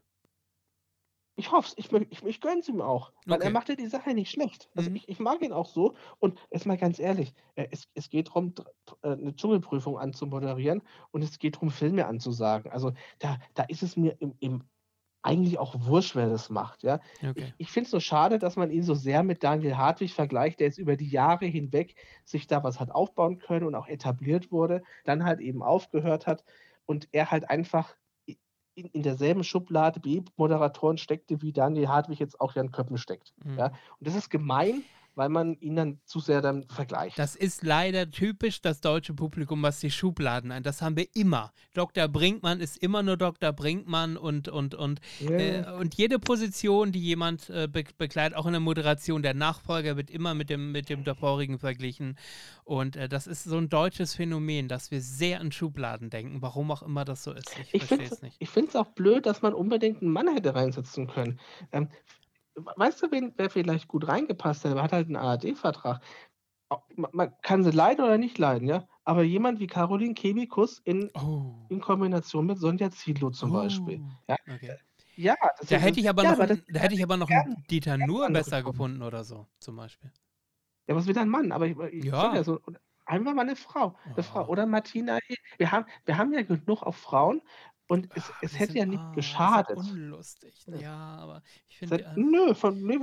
ich 1.38 1.52
hoffe 1.52 1.68
es, 1.68 1.74
ich, 1.76 1.92
ich, 2.10 2.22
ich 2.24 2.40
gönne 2.40 2.60
es 2.60 2.68
ihm 2.68 2.80
auch, 2.80 3.12
weil 3.26 3.36
Okay. 3.36 3.48
er 3.48 3.50
macht 3.50 3.68
ja 3.68 3.74
die 3.74 3.86
Sache 3.88 4.14
nicht 4.14 4.30
schlecht. 4.30 4.70
Also 4.74 4.90
Mhm. 4.90 4.96
ich, 4.96 5.06
ich 5.08 5.18
mag 5.18 5.42
ihn 5.42 5.52
auch 5.52 5.66
so 5.68 5.94
und 6.18 6.38
jetzt 6.50 6.64
mal 6.64 6.78
ganz 6.78 6.98
ehrlich, 6.98 7.34
äh, 7.56 7.68
es, 7.70 7.88
es 7.94 8.08
geht 8.08 8.28
darum, 8.28 8.54
eine 9.02 9.36
Dschungelprüfung 9.36 9.98
anzumoderieren 9.98 10.82
und 11.10 11.22
es 11.22 11.38
geht 11.38 11.56
darum, 11.56 11.70
Filme 11.70 12.06
anzusagen. 12.06 12.72
Also 12.72 12.92
da, 13.18 13.38
da 13.54 13.64
ist 13.64 13.82
es 13.82 13.96
mir 13.98 14.16
im, 14.20 14.34
im 14.40 14.64
eigentlich 15.26 15.58
auch 15.58 15.74
wurscht, 15.80 16.14
wer 16.14 16.28
das 16.28 16.50
macht. 16.50 16.82
Ja? 16.82 17.00
Okay. 17.18 17.32
Ich, 17.34 17.54
ich 17.58 17.70
finde 17.70 17.86
es 17.86 17.90
so 17.90 18.00
schade, 18.00 18.38
dass 18.38 18.56
man 18.56 18.70
ihn 18.70 18.82
so 18.82 18.94
sehr 18.94 19.22
mit 19.22 19.42
Daniel 19.42 19.76
Hartwig 19.76 20.14
vergleicht, 20.14 20.60
der 20.60 20.68
jetzt 20.68 20.78
über 20.78 20.96
die 20.96 21.08
Jahre 21.08 21.46
hinweg 21.46 21.94
sich 22.24 22.46
da 22.46 22.62
was 22.62 22.80
hat 22.80 22.90
aufbauen 22.90 23.38
können 23.38 23.66
und 23.66 23.74
auch 23.74 23.88
etabliert 23.88 24.52
wurde, 24.52 24.82
dann 25.04 25.24
halt 25.24 25.40
eben 25.40 25.62
aufgehört 25.62 26.26
hat 26.26 26.44
und 26.86 27.08
er 27.12 27.30
halt 27.30 27.50
einfach 27.50 27.96
in, 28.76 28.86
in 28.92 29.02
derselben 29.02 29.42
Schublade 29.42 30.00
B-Moderatoren 30.00 30.98
steckte, 30.98 31.42
wie 31.42 31.52
Daniel 31.52 31.88
Hartwig 31.88 32.20
jetzt 32.20 32.40
auch 32.40 32.54
Jan 32.54 32.70
Köppen 32.70 32.98
steckt. 32.98 33.32
Mhm. 33.44 33.58
Ja? 33.58 33.66
Und 33.66 34.06
das 34.06 34.14
ist 34.14 34.30
gemein, 34.30 34.84
weil 35.16 35.30
man 35.30 35.58
ihn 35.60 35.74
dann 35.76 36.00
zu 36.04 36.20
sehr 36.20 36.42
dann 36.42 36.68
vergleicht. 36.68 37.18
Das 37.18 37.34
ist 37.34 37.64
leider 37.64 38.10
typisch 38.10 38.60
das 38.60 38.80
deutsche 38.80 39.14
Publikum, 39.14 39.62
was 39.62 39.80
die 39.80 39.90
Schubladen 39.90 40.52
ein. 40.52 40.62
Das 40.62 40.82
haben 40.82 40.96
wir 40.96 41.08
immer. 41.14 41.52
Dr. 41.72 42.06
Brinkmann 42.06 42.60
ist 42.60 42.76
immer 42.82 43.02
nur 43.02 43.16
Dr. 43.16 43.52
Brinkmann 43.52 44.16
und, 44.16 44.48
und, 44.48 44.74
und, 44.74 45.00
Ja. 45.20 45.30
äh, 45.30 45.72
und 45.80 45.94
jede 45.94 46.18
Position, 46.18 46.92
die 46.92 47.00
jemand 47.00 47.48
äh, 47.50 47.66
be 47.66 47.84
bekleidet, 47.96 48.36
auch 48.36 48.46
in 48.46 48.52
der 48.52 48.60
Moderation, 48.60 49.22
der 49.22 49.32
Nachfolger 49.34 49.96
wird 49.96 50.10
immer 50.10 50.34
mit 50.34 50.50
dem, 50.50 50.70
mit 50.70 50.90
dem 50.90 51.02
davorigen 51.02 51.58
verglichen. 51.58 52.18
Und 52.64 52.96
äh, 52.96 53.08
das 53.08 53.26
ist 53.26 53.44
so 53.44 53.56
ein 53.56 53.68
deutsches 53.70 54.14
Phänomen, 54.14 54.68
dass 54.68 54.90
wir 54.90 55.00
sehr 55.00 55.40
an 55.40 55.50
Schubladen 55.50 56.10
denken, 56.10 56.42
warum 56.42 56.70
auch 56.70 56.82
immer 56.82 57.04
das 57.06 57.24
so 57.24 57.32
ist. 57.32 57.50
Ich, 57.58 57.74
Ich 57.74 57.84
verstehe 57.84 57.98
finde 58.08 58.14
es 58.14 58.22
nicht. 58.22 58.68
es 58.68 58.76
auch 58.76 58.88
blöd, 58.88 59.24
dass 59.24 59.40
man 59.40 59.54
unbedingt 59.54 60.02
einen 60.02 60.10
Mann 60.12 60.28
hätte 60.28 60.54
reinsetzen 60.54 61.06
können. 61.06 61.40
Ähm, 61.72 61.88
weißt 62.56 63.02
du, 63.02 63.10
wen, 63.10 63.32
wer 63.36 63.50
vielleicht 63.50 63.88
gut 63.88 64.08
reingepasst 64.08 64.64
hat? 64.64 64.74
Er 64.74 64.82
hat 64.82 64.92
halt 64.92 65.06
einen 65.06 65.16
ARD-Vertrag. 65.16 66.00
Man, 66.96 67.10
man 67.12 67.32
kann 67.42 67.62
sie 67.62 67.70
leiden 67.70 68.04
oder 68.04 68.18
nicht 68.18 68.38
leiden, 68.38 68.66
ja. 68.68 68.88
Aber 69.04 69.22
jemand 69.22 69.60
wie 69.60 69.68
Caroline 69.68 70.14
Kebikus 70.14 70.80
in, 70.80 71.10
Oh. 71.14 71.66
in 71.68 71.80
Kombination 71.80 72.46
mit 72.46 72.58
Sonja 72.58 72.90
Ziedlow 72.90 73.30
zum 73.30 73.52
Beispiel. 73.52 74.02
Ja, 74.28 74.36
Okay. 74.52 74.76
ja 75.14 75.34
Da 75.68 75.76
hätte 75.76 76.00
ich 76.00 76.08
aber 76.08 76.24
ja, 76.24 76.30
noch, 76.30 76.38
aber 76.38 76.46
das, 76.48 76.58
einen- 76.58 76.74
da 76.74 76.80
hätte 76.80 76.94
ich 76.94 77.02
aber 77.04 77.16
noch 77.16 77.30
einen 77.30 77.62
Dieter 77.70 77.96
Nur 77.98 78.28
besser 78.30 78.62
gefunden 78.64 79.02
oder 79.02 79.22
so, 79.22 79.46
zum 79.60 79.76
Beispiel. 79.76 80.12
Ja, 80.88 80.96
was 80.96 81.06
wird 81.06 81.18
ein 81.18 81.28
Mann? 81.28 81.52
Aber 81.52 81.66
ich, 81.66 81.76
ich 81.92 82.04
Ja. 82.06 82.34
ja 82.34 82.42
so, 82.42 82.60
einfach 83.04 83.34
mal 83.34 83.42
eine 83.42 83.54
Frau. 83.56 83.96
Eine 84.04 84.16
Ja. 84.16 84.22
Frau. 84.24 84.48
Oder 84.48 84.66
Martina. 84.66 85.18
Wir 85.58 85.70
haben, 85.70 85.86
wir 86.04 86.18
haben 86.18 86.32
ja 86.32 86.42
genug 86.42 86.82
auf 86.82 86.96
Frauen. 86.96 87.42
Und 87.88 88.08
es, 88.16 88.28
Ah, 88.30 88.34
es 88.42 88.58
hätte 88.58 88.72
sind- 88.72 88.80
ja 88.80 88.86
nicht 88.86 89.00
ah, 89.00 89.12
geschadet. 89.14 89.76
Unlustig. 89.76 90.54
Ja. 90.80 90.96
Aber 90.96 91.42
ich 91.68 91.78
finde. 91.78 92.04
Äh, 92.04 92.12
Nö, 92.16 92.54
von, 92.54 92.82
nö, 92.82 92.98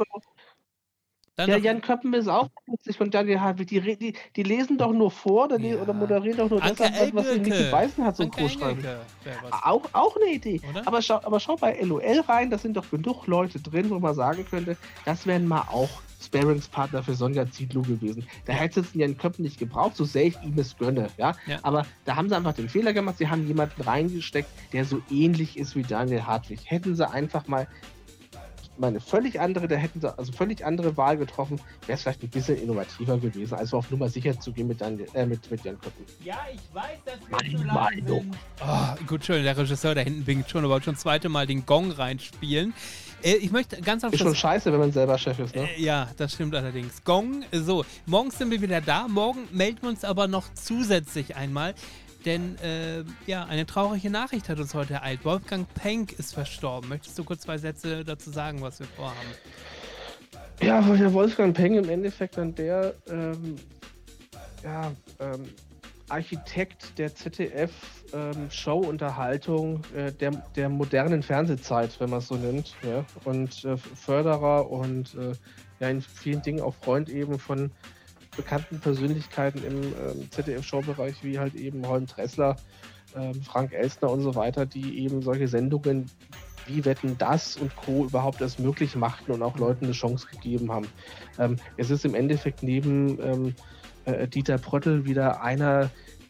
dann 1.36 1.50
Ja, 1.50 1.58
Jan 1.58 1.82
Köppen 1.82 2.14
ist 2.14 2.28
auch 2.28 2.50
witzig 2.68 2.98
von 2.98 3.10
Daniel 3.10 3.40
Hartwig. 3.42 3.68
Die, 3.68 3.82
die, 3.98 4.14
die 4.36 4.44
lesen 4.44 4.78
doch 4.78 4.92
nur 4.94 5.10
vor 5.12 5.46
oder, 5.46 5.60
Ja. 5.60 5.78
oder 5.82 5.94
moderieren 5.94 6.38
doch 6.38 6.50
nur 6.50 6.62
Anke 6.62 6.76
das, 6.84 7.02
ab, 7.02 7.10
was 7.14 7.26
sie 7.30 7.36
Engelke. 7.38 7.58
nicht 7.60 7.72
beißen 7.72 8.04
hat, 8.06 8.16
so 8.18 8.28
groß 8.28 8.52
schreiben. 8.54 8.80
Engelke. 8.80 9.00
Auch, 9.64 9.84
auch 9.94 10.16
eine 10.18 10.32
Idee. 10.34 10.62
Oder? 10.70 10.88
Aber 10.88 11.02
schau, 11.02 11.16
aber 11.24 11.40
schau 11.40 11.56
bei 11.56 11.80
LOL 11.82 12.02
rein, 12.28 12.50
da 12.50 12.58
sind 12.58 12.78
doch 12.78 12.90
genug 12.90 13.26
Leute 13.28 13.60
drin, 13.60 13.90
wo 13.90 14.00
man 14.00 14.14
sagen 14.14 14.46
könnte, 14.50 14.78
das 15.06 15.26
wären 15.26 15.48
mal 15.48 15.62
auch 15.72 15.90
Sparingspartner 16.22 17.04
für 17.04 17.16
Sonja 17.16 17.50
Zietlow 17.52 17.82
gewesen. 17.82 18.26
Da 18.46 18.54
hätte 18.54 18.80
es 18.80 18.94
Jan 18.94 19.18
Köppen 19.18 19.44
nicht 19.44 19.60
gebraucht, 19.60 19.96
so 19.98 20.06
sehr 20.06 20.26
ich 20.28 20.42
ihm 20.42 20.58
es 20.58 20.78
gönne. 20.78 21.08
Ja? 21.18 21.36
Ja. 21.48 21.60
Aber 21.64 21.86
da 22.06 22.16
haben 22.16 22.30
sie 22.30 22.36
einfach 22.38 22.54
den 22.54 22.70
Fehler 22.70 22.94
gemacht, 22.94 23.18
sie 23.18 23.28
haben 23.28 23.46
jemanden 23.48 23.82
reingesteckt, 23.82 24.50
der 24.72 24.86
so 24.86 25.02
ähnlich 25.12 25.58
ist 25.58 25.76
wie 25.76 25.84
Daniel 25.84 26.26
Hartwig. 26.26 26.60
Hätten 26.64 26.96
sie 26.96 27.10
einfach 27.10 27.48
mal 27.48 27.68
meine 28.78 29.00
völlig 29.00 29.40
andere, 29.40 29.68
da 29.68 29.76
hätten 29.76 30.02
sie 30.02 30.18
also 30.18 30.32
völlig 30.32 30.66
andere 30.66 30.96
Wahl 30.98 31.18
getroffen, 31.18 31.60
wäre 31.86 31.96
es 31.96 32.02
vielleicht 32.04 32.24
ein 32.24 32.30
bisschen 32.30 32.58
innovativer 32.62 33.18
gewesen, 33.18 33.54
also 33.56 33.78
auf 33.78 33.90
Nummer 33.92 34.10
sicher 34.10 34.40
zu 34.40 34.52
gehen 34.52 34.68
mit, 34.68 34.82
Daniel, 34.82 35.08
äh, 35.14 35.26
mit, 35.26 35.50
mit 35.52 35.64
Jan 35.64 35.80
Köppen. 35.80 36.06
Ja, 36.24 36.40
ich 36.54 36.62
weiß, 36.74 36.98
dass 37.06 37.20
wir 37.50 37.60
Meine 37.60 37.74
Meinung. 37.74 38.22
sind. 38.22 38.36
Oh, 38.66 39.06
gut, 39.08 39.26
schön, 39.26 39.44
der 39.44 39.58
Regisseur 39.58 39.96
da 39.96 40.02
hinten 40.02 40.26
winkt 40.26 40.50
schon, 40.50 40.66
aber 40.66 40.82
schon 40.82 40.94
das 40.94 41.02
zweite 41.04 41.30
Mal 41.30 41.46
den 41.48 41.66
Gong 41.66 41.92
reinspielen. 41.92 42.74
Äh, 43.22 43.36
ich 43.36 43.52
möchte 43.52 43.80
ganz 43.82 44.04
am 44.04 44.12
Ist 44.12 44.20
schon 44.20 44.28
Schluss. 44.28 44.38
scheiße, 44.40 44.72
wenn 44.72 44.80
man 44.80 44.92
selber 44.92 45.18
Chef 45.18 45.40
ist, 45.40 45.56
ne? 45.56 45.70
Äh, 45.78 45.82
ja, 45.82 46.10
das 46.18 46.34
stimmt 46.34 46.56
allerdings. 46.56 47.04
Gong, 47.04 47.44
so, 47.52 47.86
morgen 48.06 48.32
sind 48.32 48.52
wir 48.52 48.62
wieder 48.62 48.82
da. 48.82 49.08
Morgen 49.08 49.48
melden 49.52 49.80
wir 49.82 49.90
uns 49.90 50.04
aber 50.04 50.28
noch 50.28 50.54
zusätzlich 50.54 51.36
einmal. 51.36 51.74
Denn, 52.26 52.58
äh, 52.60 53.04
ja, 53.26 53.46
eine 53.46 53.66
traurige 53.66 54.10
Nachricht 54.10 54.50
hat 54.50 54.60
uns 54.60 54.74
heute 54.74 54.96
ereilt. 54.96 55.24
Wolfgang 55.26 55.72
Penck 55.74 56.14
ist 56.14 56.34
verstorben. 56.34 56.90
Möchtest 56.90 57.20
du 57.20 57.24
kurz 57.24 57.42
zwei 57.42 57.58
Sätze 57.58 58.06
dazu 58.06 58.32
sagen, 58.32 58.62
was 58.62 58.80
wir 58.80 58.88
vorhaben? 58.88 59.18
Ja, 60.62 60.82
der 60.82 61.14
Wolfgang 61.14 61.56
Peng 61.56 61.76
im 61.76 61.88
Endeffekt 61.90 62.38
dann 62.38 62.56
der 62.56 62.96
ähm, 63.10 63.56
ja, 64.64 64.92
ähm, 65.20 65.46
Architekt 66.10 66.98
der 66.98 67.16
ZDF-Show-Unterhaltung 67.16 69.82
äh, 69.96 70.12
der, 70.12 70.32
der 70.56 70.68
modernen 70.70 71.22
Fernsehzeit, 71.24 71.98
wenn 72.00 72.10
man 72.10 72.20
es 72.20 72.28
so 72.28 72.36
nimmt. 72.36 72.76
Ja? 72.84 73.06
Und 73.26 73.64
äh, 73.66 73.78
Förderer 73.78 74.70
und 74.70 75.16
äh, 75.16 75.32
ja, 75.80 75.90
in 75.90 76.02
vielen 76.02 76.42
Dingen 76.42 76.62
auch 76.62 76.76
Freund 76.76 77.10
eben 77.10 77.40
von 77.40 77.72
bekannten 78.36 78.80
Persönlichkeiten 78.80 79.64
im 79.64 79.84
ähm, 79.84 80.32
ZDF-Showbereich, 80.32 81.24
wie 81.24 81.40
halt 81.40 81.56
eben 81.56 81.88
Holm 81.88 82.08
Tressler, 82.08 82.56
ähm, 83.16 83.42
Frank 83.44 83.74
Elstner 83.74 84.10
und 84.10 84.22
so 84.22 84.36
weiter, 84.36 84.66
die 84.66 85.00
eben 85.00 85.22
solche 85.22 85.48
Sendungen 85.48 86.10
wie 86.66 86.86
Wetten 86.86 87.18
das 87.18 87.58
und 87.58 87.76
Co. 87.76 88.06
überhaupt 88.06 88.42
erst 88.42 88.60
möglich 88.60 88.96
machten 88.96 89.32
und 89.32 89.44
auch 89.44 89.58
Leuten 89.58 89.86
eine 89.86 89.94
Chance 89.94 90.28
gegeben 90.32 90.72
haben. 90.72 90.88
Ähm, 91.38 91.58
es 91.78 91.90
ist 91.90 92.06
im 92.06 92.16
Endeffekt 92.16 92.64
neben 92.64 93.22
ähm, 93.22 93.56
äh, 94.06 94.28
Dieter 94.28 94.58
Pröttl 94.58 95.06
wieder 95.06 95.42
einer 95.42 95.90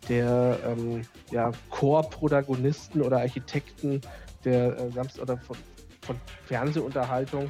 der 0.09 0.59
ähm, 0.65 1.01
ja, 1.31 1.51
Core-Protagonisten 1.69 3.01
oder 3.01 3.19
Architekten 3.19 4.01
der 4.43 4.77
äh, 4.77 5.21
oder 5.21 5.37
von, 5.37 5.55
von 6.01 6.15
Fernsehunterhaltung 6.45 7.49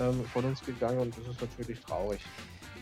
ähm, 0.00 0.24
von 0.32 0.44
uns 0.44 0.62
gegangen 0.62 0.98
und 0.98 1.16
das 1.16 1.26
ist 1.26 1.40
natürlich 1.40 1.80
traurig. 1.80 2.20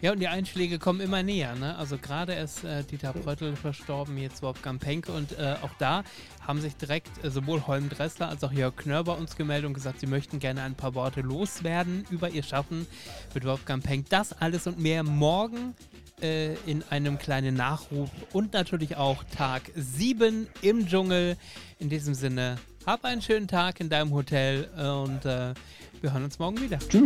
Ja, 0.02 0.12
und 0.12 0.20
die 0.20 0.28
Einschläge 0.28 0.78
kommen 0.78 1.00
immer 1.00 1.22
näher. 1.22 1.54
Ne? 1.54 1.76
Also 1.76 1.96
gerade 1.96 2.34
ist 2.34 2.64
äh, 2.64 2.84
Dieter 2.84 3.12
Bröttl 3.14 3.56
verstorben, 3.56 4.18
jetzt 4.18 4.42
Wolfgang 4.42 4.80
Penck. 4.80 5.08
Und 5.08 5.38
äh, 5.38 5.56
auch 5.62 5.70
da 5.78 6.04
haben 6.46 6.60
sich 6.60 6.76
direkt 6.76 7.24
äh, 7.24 7.30
sowohl 7.30 7.66
Holm 7.66 7.88
Dressler 7.88 8.28
als 8.28 8.44
auch 8.44 8.52
Jörg 8.52 8.76
Knörr 8.76 9.04
bei 9.04 9.12
uns 9.12 9.36
gemeldet 9.36 9.66
und 9.66 9.74
gesagt, 9.74 10.00
sie 10.00 10.06
möchten 10.06 10.38
gerne 10.38 10.62
ein 10.62 10.74
paar 10.74 10.94
Worte 10.94 11.22
loswerden 11.22 12.04
über 12.10 12.28
ihr 12.28 12.42
Schaffen 12.42 12.86
mit 13.34 13.44
Wolfgang 13.44 13.82
Penck. 13.82 14.10
Das 14.10 14.34
alles 14.34 14.66
und 14.66 14.78
mehr 14.78 15.02
morgen 15.02 15.74
äh, 16.20 16.54
in 16.66 16.82
einem 16.90 17.18
kleinen 17.18 17.54
Nachruf 17.54 18.10
und 18.32 18.52
natürlich 18.52 18.96
auch 18.96 19.24
Tag 19.24 19.62
7 19.74 20.46
im 20.60 20.86
Dschungel. 20.86 21.36
In 21.78 21.88
diesem 21.88 22.14
Sinne, 22.14 22.56
hab 22.84 23.04
einen 23.04 23.22
schönen 23.22 23.48
Tag 23.48 23.80
in 23.80 23.88
deinem 23.88 24.12
Hotel 24.12 24.64
und 24.74 25.24
äh, 25.24 25.54
wir 26.00 26.12
hören 26.12 26.24
uns 26.24 26.38
morgen 26.38 26.60
wieder. 26.60 26.78
Tschüss! 26.78 27.02